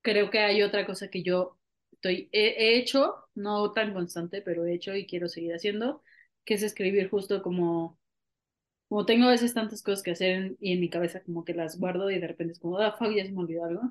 [0.02, 1.58] creo que hay otra cosa que yo
[1.92, 6.04] estoy, he, he hecho, no tan constante, pero he hecho y quiero seguir haciendo,
[6.46, 8.00] que es escribir justo como
[8.90, 11.54] como tengo a veces tantas cosas que hacer en- y en mi cabeza como que
[11.56, 13.82] las guardo y de repente es como, ah, fuck, ya se me olvidó algo.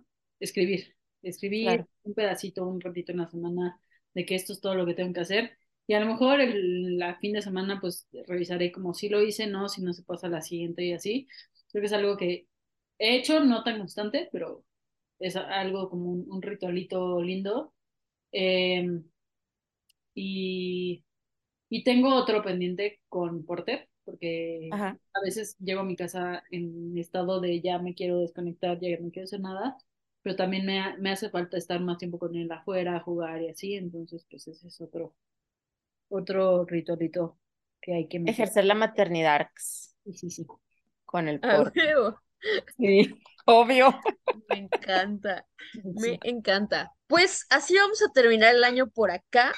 [0.40, 1.88] Escribir, escribir Claro.
[2.04, 3.80] un pedacito, un ratito en la semana
[4.14, 5.58] de que esto es todo lo que tengo que hacer.
[5.86, 9.46] Y a lo mejor el la fin de semana pues revisaré como si lo hice,
[9.46, 11.28] no, si no se pasa la siguiente y así.
[11.70, 12.48] Creo que es algo que
[12.98, 14.64] he hecho, no tan constante, pero
[15.20, 17.74] es algo como un, un ritualito lindo.
[18.32, 19.04] Em,
[20.14, 21.04] y,
[21.68, 24.96] y tengo otro pendiente con Porter, porque Ajá.
[25.14, 29.10] a veces llego a mi casa en estado de ya me quiero desconectar, ya no
[29.12, 29.78] quiero hacer nada,
[30.22, 33.74] pero también me, me hace falta estar más tiempo con él afuera, jugar y así,
[33.76, 35.14] entonces pues ese es otro,
[36.12, 37.38] otro ritualito
[37.80, 38.34] que hay que meter.
[38.34, 39.48] Ejercer la maternidad
[40.04, 40.46] Sí, sí, sí.
[41.04, 41.80] con el A porte.
[41.86, 42.18] huevo.
[42.76, 43.14] Sí,
[43.46, 44.00] obvio.
[44.48, 45.46] Me encanta,
[45.94, 46.18] me Sí.
[46.22, 46.92] encanta.
[47.06, 49.52] Pues así vamos a terminar el año por acá.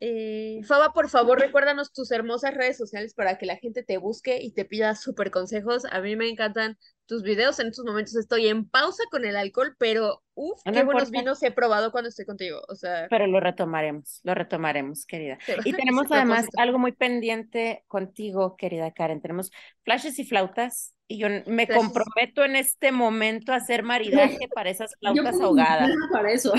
[0.00, 4.38] Eh, Faba, por favor, recuérdanos tus hermosas redes sociales para que la gente te busque
[4.42, 5.84] y te pida súper consejos.
[5.90, 6.78] A mí me encantan
[7.10, 7.58] tus videos.
[7.58, 11.20] En estos momentos estoy en pausa con el alcohol, pero uff, No qué buenos importa.
[11.20, 12.62] vinos he probado cuando estoy contigo.
[12.68, 15.36] O sea, Pero lo retomaremos, lo retomaremos, querida.
[15.44, 16.62] te- Y tenemos además propósito.
[16.62, 19.20] algo muy pendiente contigo, querida Karen.
[19.20, 19.50] Tenemos
[19.84, 21.76] flashes y flautas y yo me Flashes.
[21.76, 25.90] comprometo en este momento a hacer maridaje para esas Yo flautas pongo ahogadas.
[26.12, 26.52] para eso.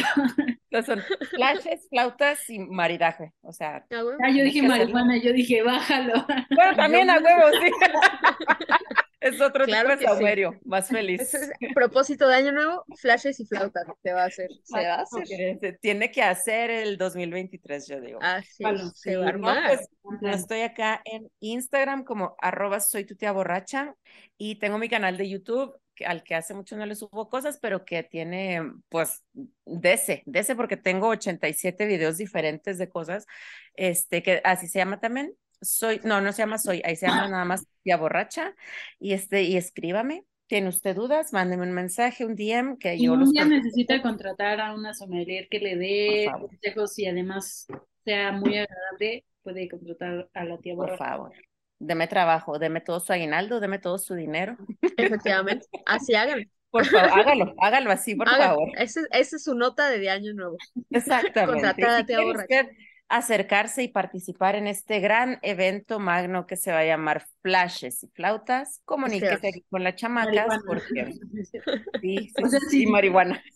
[0.70, 3.32] No son flashes, flautas y maridaje.
[3.42, 4.02] O sea, Ah.
[4.26, 6.26] Ah, yo dije marihuana, yo dije bájalo.
[6.56, 7.72] bueno, también a huevo, sí.
[9.22, 10.14] Es otro Claro tipo de que sí.
[10.14, 11.32] saumerio, más feliz.
[11.74, 13.86] Propósito de año nuevo, flashes y flautas.
[14.04, 15.28] Se va a hacer, se va a hacer.
[15.60, 18.20] Se tiene que hacer el 2023, yo digo.
[18.20, 19.64] Así Jalo, es, se sí, va a No, armar.
[19.68, 19.90] pues,
[20.22, 23.96] yo estoy acá en Instagram como arroba soy tu tía borracha
[24.38, 27.86] y tengo mi canal de YouTube al que hace mucho no le subo cosas, pero
[27.86, 29.24] que tiene pues
[29.66, 33.28] DC, DC porque tengo 87 videos diferentes de cosas,
[33.76, 35.34] este que así se llama también.
[35.62, 38.56] Soy, no, no se llama soy, ahí se llama nada más tía borracha
[39.00, 40.26] y este y escríbame.
[40.48, 41.32] ¿Tiene usted dudas?
[41.32, 44.94] Mándeme un mensaje, un DM que Y yo un los día necesita contratar a una
[44.94, 47.68] sommelier que le dé Por consejos y además
[48.04, 50.98] sea muy agradable, puede contratar a la tía Por Borra.
[50.98, 51.32] favor.
[51.80, 54.58] Deme trabajo, deme todo su aguinaldo, deme todo su dinero.
[54.98, 56.52] Efectivamente, así hagan.
[56.70, 58.70] Por favor, hágalo, hágalo así, por Haga- favor.
[58.78, 60.58] ese- esa es su nota de, de año nuevo.
[60.90, 61.54] Exactamente.
[61.54, 62.44] Contratada quiere borracha.
[62.62, 62.72] usted
[63.12, 68.08] acercarse y participar en este gran evento magno que se va a llamar Flashes y
[68.08, 70.64] Flautas, comuníquese aquí con las chamacas Marihuana.
[70.66, 71.14] porque
[72.02, 72.80] sí, sí, O sea, sí, sí.
[72.82, 73.42] sí, marihuana.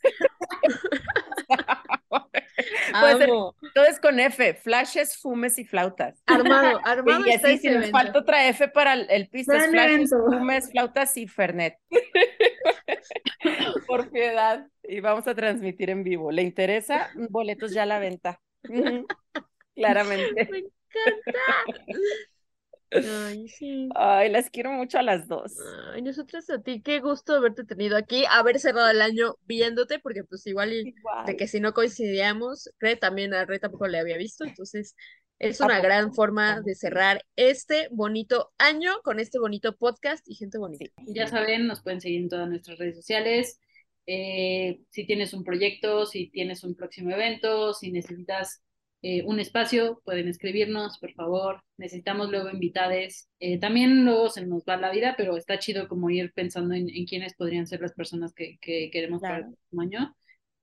[3.00, 3.30] Puede ser,
[3.74, 6.22] todo es con F, flashes, fumes y flautas.
[6.26, 10.12] Armado, armado Y así, si nos falta otra F para el, el piso, es flashes,
[10.12, 10.18] evento.
[10.26, 11.78] fumes, flautas y fernet.
[13.88, 14.68] Por piedad.
[14.84, 16.32] Y vamos a transmitir en vivo.
[16.32, 17.10] ¿Le interesa?
[17.30, 18.40] Boletos ya a la venta.
[19.76, 20.48] Claramente.
[20.50, 21.40] Me encanta.
[22.92, 23.90] Ay, sí.
[23.96, 25.54] Ay, las quiero mucho a las dos.
[25.94, 30.24] Ay, nosotras a ti, qué gusto haberte tenido aquí, haber cerrado el año viéndote, porque
[30.24, 30.72] pues igual
[31.26, 34.96] de que si no coincidíamos, Re también a Re tampoco le había visto, entonces
[35.40, 35.88] es ¿A una poco?
[35.88, 40.86] gran forma de cerrar este bonito año con este bonito podcast y gente bonita.
[41.08, 43.60] Ya saben, nos pueden seguir en todas nuestras redes sociales.
[44.08, 48.62] Eh, si tienes un proyecto, si tienes un próximo evento, si necesitas
[49.02, 51.62] eh, un espacio, pueden escribirnos, por favor.
[51.78, 53.30] Necesitamos luego invitades.
[53.40, 56.90] Eh, también luego se nos va la vida, pero está chido como ir pensando en,
[56.90, 60.16] en quiénes podrían ser las personas que, que queremos para el próximo año.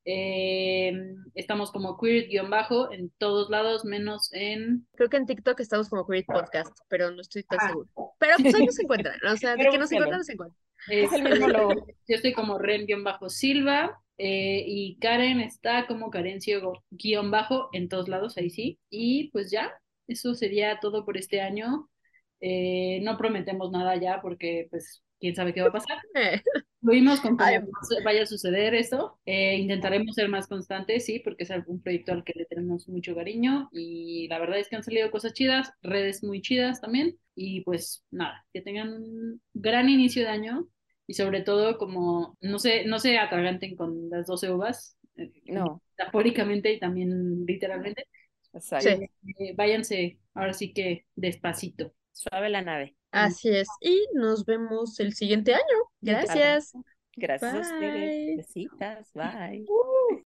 [0.04, 0.92] Eh,
[1.34, 4.86] estamos como queer-bajo en todos lados, menos en...
[4.96, 7.68] Creo que en TikTok estamos como Create Podcast, pero no estoy tan Ah.
[7.68, 7.88] segura.
[8.18, 10.61] Pero pues ahí nos encuentran, o sea, de que nos encuentran, nos encuentran.
[10.88, 11.74] Es el mismo logo.
[12.08, 18.78] Yo estoy como Ren-Silva eh, y Karen está como Carencio-bajo en todos lados, ahí sí.
[18.90, 19.72] Y pues ya,
[20.06, 21.88] eso sería todo por este año.
[22.40, 25.98] Eh, no prometemos nada ya porque pues quién sabe qué va a pasar.
[26.14, 26.42] Eh,
[26.82, 27.60] Lo vimos con cómo Ay.
[28.04, 29.18] vaya a suceder esto.
[29.24, 33.14] Eh, intentaremos ser más constantes, sí, porque es un proyecto al que le tenemos mucho
[33.14, 37.16] cariño y la verdad es que han salido cosas chidas, redes muy chidas también.
[37.36, 40.68] Y pues nada, que tengan un gran inicio de año
[41.06, 45.82] y sobre todo como no se, no se atraganten con las 12 uvas, eh, No,
[45.96, 48.06] metafóricamente y también literalmente.
[48.60, 48.88] Sí.
[49.38, 51.94] Eh, váyanse ahora sí que despacito.
[52.12, 52.96] Suave la nave.
[53.10, 53.68] así es.
[53.80, 55.62] Y nos vemos el siguiente año.
[56.00, 56.72] Gracias.
[57.16, 58.26] Gracias a ustedes.
[58.26, 58.36] Bye.
[58.36, 59.10] Besitas.
[59.14, 59.64] Bye.